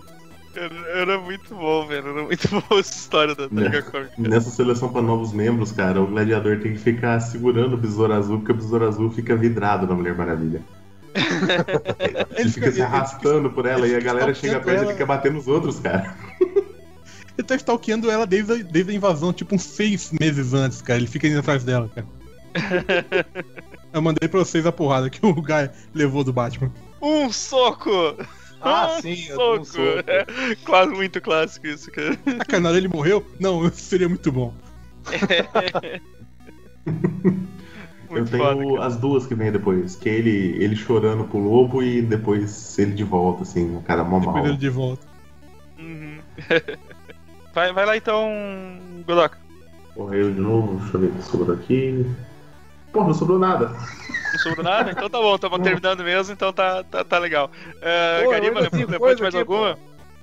[0.55, 2.07] Era, era muito bom, velho.
[2.07, 4.13] Era muito boa essa história da, da Liga Cômica.
[4.15, 8.37] Nessa seleção pra novos membros, cara, o gladiador tem que ficar segurando o besouro azul,
[8.37, 10.61] porque o besouro azul fica vidrado na Mulher Maravilha.
[12.37, 14.85] Ele fica se arrastando por ela e a fica galera chega perto e ela.
[14.91, 16.15] ele quer bater nos outros, cara.
[17.35, 20.99] Ele tá stalkeando ela desde a, desde a invasão, tipo, uns seis meses antes, cara.
[20.99, 22.07] Ele fica indo atrás dela, cara.
[23.97, 26.71] Eu mandei pra vocês a porrada que o Guy levou do Batman.
[27.01, 27.89] Um soco!
[28.61, 29.59] Ah, Um sim, eu soco!
[29.61, 30.03] um soco.
[30.07, 30.25] É,
[30.63, 32.17] claro, muito clássico isso, cara.
[32.39, 33.25] A canada ele morreu?
[33.39, 34.53] Não, isso seria muito bom.
[38.09, 41.39] Eu Muito tenho foda, as duas que vem depois, que é ele, ele chorando pro
[41.39, 44.33] lobo e depois ele de volta, assim, o cara mó mal.
[44.35, 45.05] Depois ele de volta.
[45.77, 46.19] Uhum.
[47.53, 48.29] vai, vai lá então,
[49.05, 49.37] Godoka.
[49.95, 52.05] Morreu de novo, deixa eu ver o que sobrou aqui.
[52.97, 53.67] Porra, não sobrou nada.
[54.33, 54.89] Não sobrou nada?
[54.89, 57.51] Então tá bom, estamos terminando mesmo, então tá, tá, tá legal.
[57.75, 59.77] Uh, Pô, Gariba, lembrou, lembrou de mais aqui, alguma?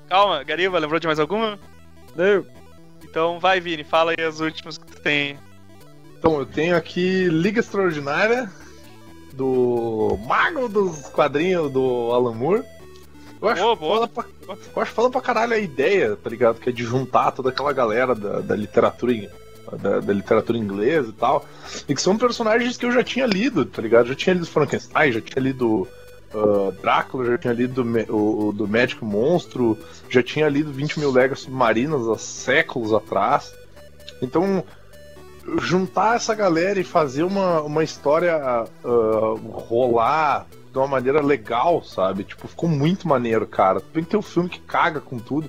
[0.08, 1.56] Calma, Gariba, lembrou de mais alguma?
[2.16, 2.44] Não.
[3.04, 5.38] Então vai, Vini, fala aí as últimas que tu tem.
[6.18, 8.50] Então, eu tenho aqui Liga Extraordinária,
[9.34, 12.64] do Mago dos Quadrinhos do Alan Moore.
[13.40, 14.08] Eu acho, Boa, boa.
[14.08, 16.58] foda pra, eu acho foda pra caralho a ideia, tá ligado?
[16.58, 19.12] Que é de juntar toda aquela galera da, da literatura
[19.76, 21.44] da, da literatura inglesa e tal.
[21.88, 24.08] E que são personagens que eu já tinha lido, tá ligado?
[24.08, 25.88] Já tinha lido Frankenstein, já tinha lido
[26.34, 31.12] ah, Drácula, já tinha lido o, o do Médico Monstro, já tinha lido 20 mil
[31.12, 33.54] léguas submarinas há séculos atrás.
[34.20, 34.64] Então,
[35.60, 38.66] juntar essa galera e fazer uma, uma história ah,
[39.52, 42.24] rolar de uma maneira legal, sabe?
[42.24, 43.80] Tipo, ficou muito maneiro, cara.
[43.92, 45.48] Bem que tem um filme que caga com tudo,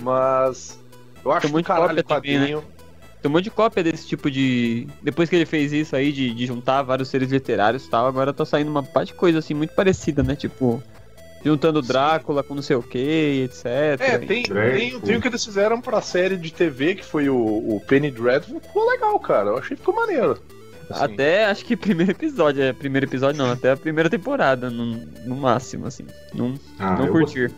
[0.00, 0.78] mas
[1.24, 2.64] eu acho Tem que muito caralho também, quadrinho.
[3.22, 4.88] Tem um monte de cópia desse tipo de.
[5.00, 8.32] Depois que ele fez isso aí, de, de juntar vários seres literários e tal, agora
[8.32, 10.34] tá saindo uma parte de coisa assim muito parecida, né?
[10.34, 10.82] Tipo,
[11.44, 13.64] juntando Drácula com não sei o que, etc.
[13.64, 17.36] É, tem, tem, tem o que eles fizeram pra série de TV, que foi o,
[17.36, 19.50] o Penny Dreadful, ficou legal, cara.
[19.50, 20.42] Eu achei que ficou maneiro.
[20.90, 24.96] Assim, Até acho que primeiro episódio, é primeiro episódio não, até a primeira temporada, no,
[25.24, 26.06] no máximo, assim.
[26.34, 27.52] Não, Ah, não eu curtir.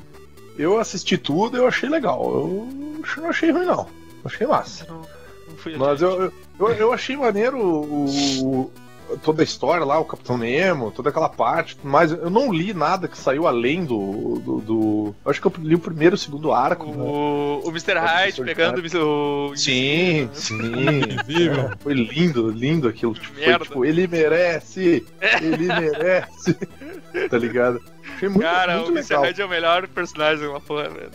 [0.59, 2.23] Eu assisti tudo eu achei legal.
[2.23, 2.69] Eu
[3.17, 3.89] não achei ruim, não.
[4.25, 4.87] Achei massa.
[4.89, 5.03] Não,
[5.55, 8.05] não fui Mas eu, eu, eu achei maneiro o,
[8.45, 8.71] o-
[9.23, 13.07] toda a história lá, o Capitão Nemo, toda aquela parte, mas eu não li nada
[13.07, 14.41] que saiu além do.
[14.41, 16.87] do, do- eu acho que eu li o primeiro e o segundo arco.
[16.87, 16.97] né?
[17.03, 17.99] O, o Mr.
[17.99, 19.53] Hyde pegando o.
[19.57, 20.73] Sim, sim.
[20.73, 23.15] É, foi lindo, lindo aquilo.
[23.15, 23.65] Tipo, foi, Merda.
[23.65, 25.07] tipo, ele merece!
[25.43, 26.55] Ele merece!
[27.31, 27.81] tá ligado?
[28.17, 29.17] Achei muito, Cara, muito o Mr.
[29.17, 31.11] Hyde é o melhor personagem da porra, velho.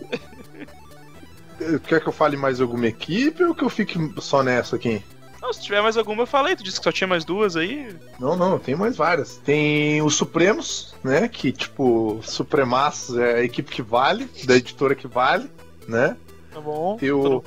[1.87, 5.03] Quer que eu fale mais alguma equipe ou que eu fique só nessa aqui?
[5.41, 6.55] Não, se tiver mais alguma, eu falei.
[6.55, 7.95] Tu disse que só tinha mais duas aí.
[8.19, 9.37] Não, não, tem mais várias.
[9.37, 11.27] Tem os Supremos, né?
[11.27, 15.49] Que, tipo, Supremaços é a equipe que vale, da editora que vale,
[15.87, 16.15] né?
[16.53, 16.97] Tá bom.
[16.97, 17.43] Tem o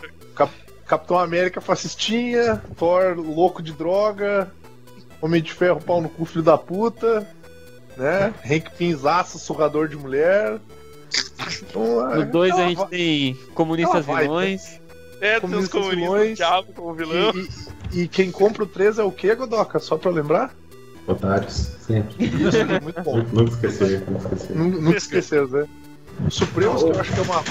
[0.86, 4.52] Capitão América Fascistinha, Thor louco de droga,
[5.20, 7.26] Homem de Ferro pau no cu filho da puta,
[7.96, 8.34] né?
[8.44, 10.58] Hank Pinzaço, surrador de mulher.
[12.12, 14.80] É No 2 a gente tem comunistas vilões.
[15.20, 17.32] É, tem os Comunistas diabo como vilão.
[17.34, 17.48] E,
[17.98, 19.78] e- e quem compra o 3 é o que, Godoka?
[19.78, 20.54] Só pra lembrar?
[21.06, 22.24] Otários, sempre.
[22.26, 23.18] Isso, muito bom.
[23.32, 24.56] Nunca esquecer, nunca esquecer.
[24.56, 25.66] Nu- Nunca esqueceu, né?
[26.26, 27.42] O Supremos, que eu acho que é uma, uma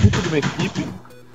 [0.00, 0.86] puta de uma equipe.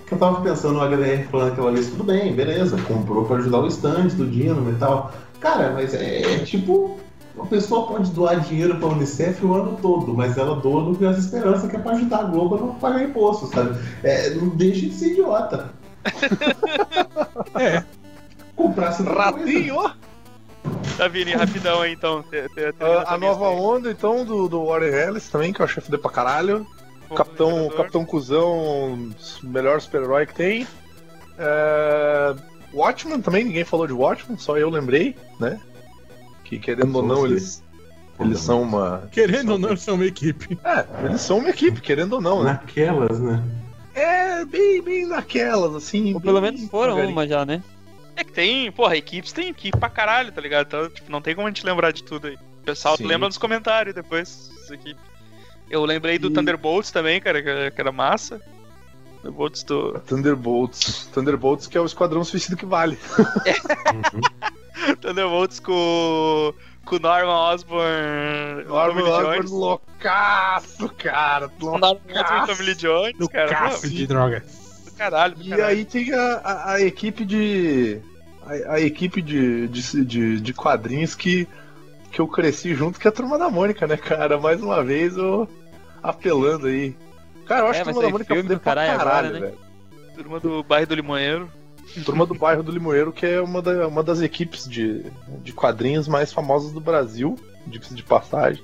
[0.10, 3.68] Eu tava pensando no HDR falando aquela lista, tudo bem, beleza, comprou pra ajudar o
[3.68, 5.12] stand do Dino e tal.
[5.42, 6.98] Cara, mas é, é tipo.
[7.40, 11.20] A pessoa pode doar dinheiro pra Unicef o ano todo, mas ela doa no Criança
[11.20, 13.78] Esperança, que é pra ajudar a Globo a não pagar imposto, sabe?
[14.04, 15.70] É, não deixe de ser idiota.
[17.60, 17.84] É.
[18.56, 19.92] Comprar essa Ratinho!
[20.98, 22.24] Tá, Vini, rapidão aí então.
[22.24, 23.56] Te- te- termina A, a essa nova aí.
[23.56, 26.66] onda, então, do, do Warren Ellis também, que eu achei fuder pra caralho.
[27.16, 27.70] Capitão.
[27.70, 29.10] Capitão Cusão,
[29.44, 30.68] melhor super-herói que tem.
[31.38, 32.36] É...
[32.74, 35.60] Watchmen também, ninguém falou de Watchmen, só eu lembrei, né?
[36.48, 37.62] Que querendo ou não, eles,
[38.20, 39.08] eles são uma.
[39.12, 40.58] Querendo ou não, eles são uma equipe.
[40.64, 42.52] É, eles são uma equipe, querendo ou não, né?
[42.54, 43.44] Naquelas, né?
[43.94, 46.14] É, bem, bem naquelas, assim.
[46.14, 47.12] Ou pelo menos foram devagarinho.
[47.16, 47.62] uma já, né?
[48.16, 50.68] É que tem, porra, equipes tem equipe pra caralho, tá ligado?
[50.68, 52.36] Então, tipo, não tem como a gente lembrar de tudo aí.
[52.36, 53.06] O pessoal Sim.
[53.06, 54.50] lembra nos comentários depois.
[54.64, 54.96] Isso aqui.
[55.70, 57.42] Eu lembrei do E- Thunderbolts também, cara,
[57.72, 58.42] que era massa.
[59.22, 60.00] Thunderbolts do.
[60.00, 61.10] Thunderbolts.
[61.14, 62.98] Thunderbolts, que é o esquadrão suicida que vale.
[65.02, 66.54] Thunderbolts com.
[66.86, 68.64] Com o Norman Osborn.
[68.66, 71.52] Norman Osborn loucaço, cara.
[71.60, 72.48] Norman Osborn e Loucaço.
[72.48, 73.70] Tommy Lee Jones, No cara.
[73.84, 74.44] de droga.
[74.86, 75.68] do caralho, do E caralho.
[75.68, 78.00] aí tem a, a, a equipe de.
[78.46, 81.46] A, a equipe de, de, de, de quadrinhos que,
[82.10, 84.40] que eu cresci junto, que é a Turma da Mônica, né, cara?
[84.40, 85.46] Mais uma vez eu
[86.02, 86.96] apelando aí.
[87.46, 89.40] Cara, eu acho É, que a Turma da Mônica filme pra caralho caralho, agora, né?
[89.48, 89.58] velho.
[90.16, 91.52] Turma do bairro do Limoeiro.
[92.06, 95.06] Turma do Bairro do Limoeiro, que é uma, da- uma das equipes de,
[95.44, 98.64] de quadrinhos mais famosas do Brasil, diga-se de passagem.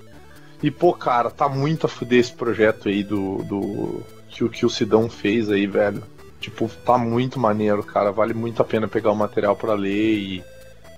[0.61, 4.65] E, pô, cara, tá muito a fuder esse projeto aí do, do que, o- que
[4.65, 6.03] o Sidão fez aí, velho.
[6.39, 8.11] Tipo, tá muito maneiro, cara.
[8.11, 10.43] Vale muito a pena pegar o material pra ler e,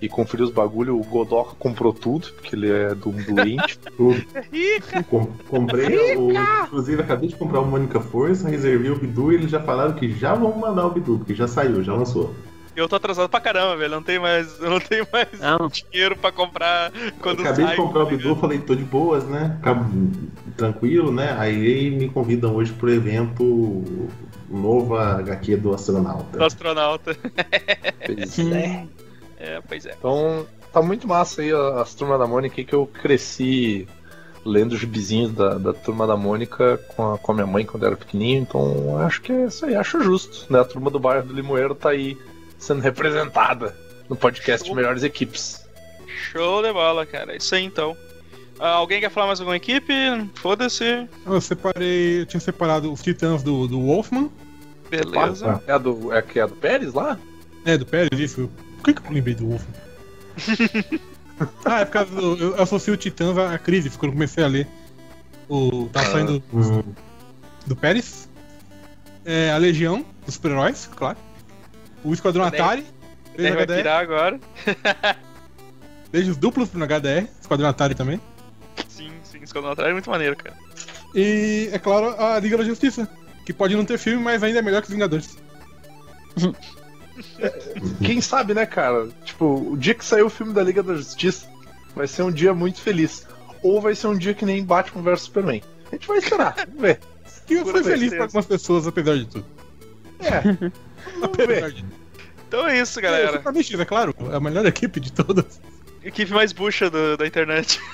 [0.01, 0.99] e conferir os bagulho.
[0.99, 3.79] O Godoka comprou tudo, porque ele é do doente.
[5.09, 9.51] Com- comprei, o, inclusive acabei de comprar o Mônica Força, reservei o Bidu e eles
[9.51, 12.33] já falaram que já vão mandar o Bidu, porque já saiu, já lançou.
[12.75, 13.91] Eu tô atrasado pra caramba, velho.
[13.91, 15.69] Não tem mais, eu não tenho mais Não.
[15.69, 16.91] dinheiro pra comprar
[17.21, 17.75] quando acabei sai.
[17.75, 19.57] de comprar o Bidu, falei, tô de boas, né?
[20.57, 21.35] Tranquilo, né?
[21.39, 23.83] Aí me convidam hoje pro evento
[24.49, 26.37] Nova HQ do Astronauta.
[26.37, 27.17] Do astronauta.
[28.05, 28.85] Pois é.
[29.39, 29.95] É, pois é.
[29.97, 33.87] Então, tá muito massa aí as Turma da Mônica aí que eu cresci
[34.45, 37.85] lendo os gibizinhos da, da Turma da Mônica com a, com a minha mãe quando
[37.85, 40.59] era pequenininho, então acho que é isso aí, acho justo, né?
[40.59, 42.15] A Turma do Bairro do Limoeiro tá aí
[42.59, 43.75] sendo representada
[44.07, 45.65] no podcast Melhores Equipes.
[46.07, 47.33] Show de bola, cara.
[47.33, 47.97] É Isso aí então.
[48.59, 49.93] Ah, alguém quer falar mais alguma equipe?
[50.35, 51.07] Foda-se.
[51.25, 52.21] Eu separei.
[52.21, 54.29] Eu tinha separado os titãs do, do Wolfman.
[54.89, 55.61] Beleza.
[55.67, 57.19] É a do, é, que é a do Pérez lá?
[57.65, 58.49] É, do Pérez, isso.
[58.85, 59.73] Por que, que eu lembrei do Wolfman?
[61.65, 62.37] ah, é por causa do.
[62.37, 64.67] Eu associei o Titãs à crise, quando eu comecei a ler.
[65.49, 65.87] O.
[65.91, 66.05] Tá Ah.
[66.05, 66.83] saindo Hum,
[67.65, 68.29] do Pérez.
[69.25, 71.17] É, a Legião, dos super-heróis, claro.
[72.03, 72.85] O Esquadrão Daí- Atari.
[73.35, 73.75] Beijo vai HDR.
[73.77, 74.39] virar agora.
[76.11, 77.27] Beijos duplos no HDR.
[77.41, 78.21] Esquadrão Atari também.
[78.87, 79.39] Sim, sim.
[79.41, 80.55] Esquadrão Atrás é muito maneiro, cara.
[81.15, 83.09] E, é claro, a Liga da Justiça.
[83.45, 85.37] Que pode não ter filme, mas ainda é melhor que os Vingadores.
[88.03, 89.07] Quem sabe, né, cara?
[89.23, 91.47] Tipo, o dia que sair o filme da Liga da Justiça
[91.95, 93.25] vai ser um dia muito feliz.
[93.63, 95.61] Ou vai ser um dia que nem Batman vs Superman.
[95.91, 96.99] A gente vai esperar, vamos ver.
[97.49, 99.45] Eu Pura fui feliz pra algumas pessoas, apesar de tudo.
[100.19, 100.41] É.
[101.19, 101.71] Vamos Apesar ver.
[101.73, 101.85] de.
[102.47, 103.33] Então é isso, É, galera.
[103.33, 105.61] Super Amish, é claro, é a melhor equipe de todas.
[106.03, 107.79] Equipe mais bucha do- da internet.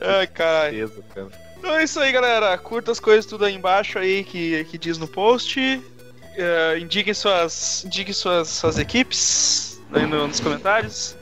[0.00, 0.72] Ai, caralho.
[0.88, 1.28] Beleza, cara.
[1.62, 2.58] Então é isso aí, galera.
[2.58, 5.80] Curta as coisas tudo aí embaixo aí que, que diz no post.
[6.34, 11.14] É, indiquem suas, indiquem suas, suas equipes aí no- nos comentários.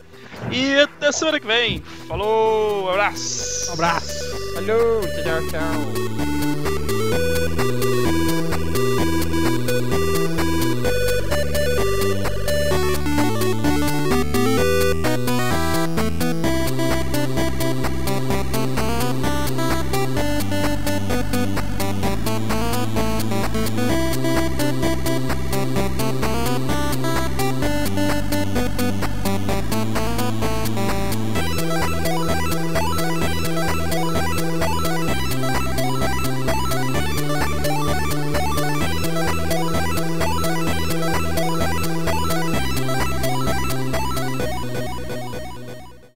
[0.50, 1.82] E até semana que vem.
[2.08, 3.68] Falou, abraço.
[3.68, 4.54] Um abraço.
[4.54, 5.74] Falou, tchau, tchau.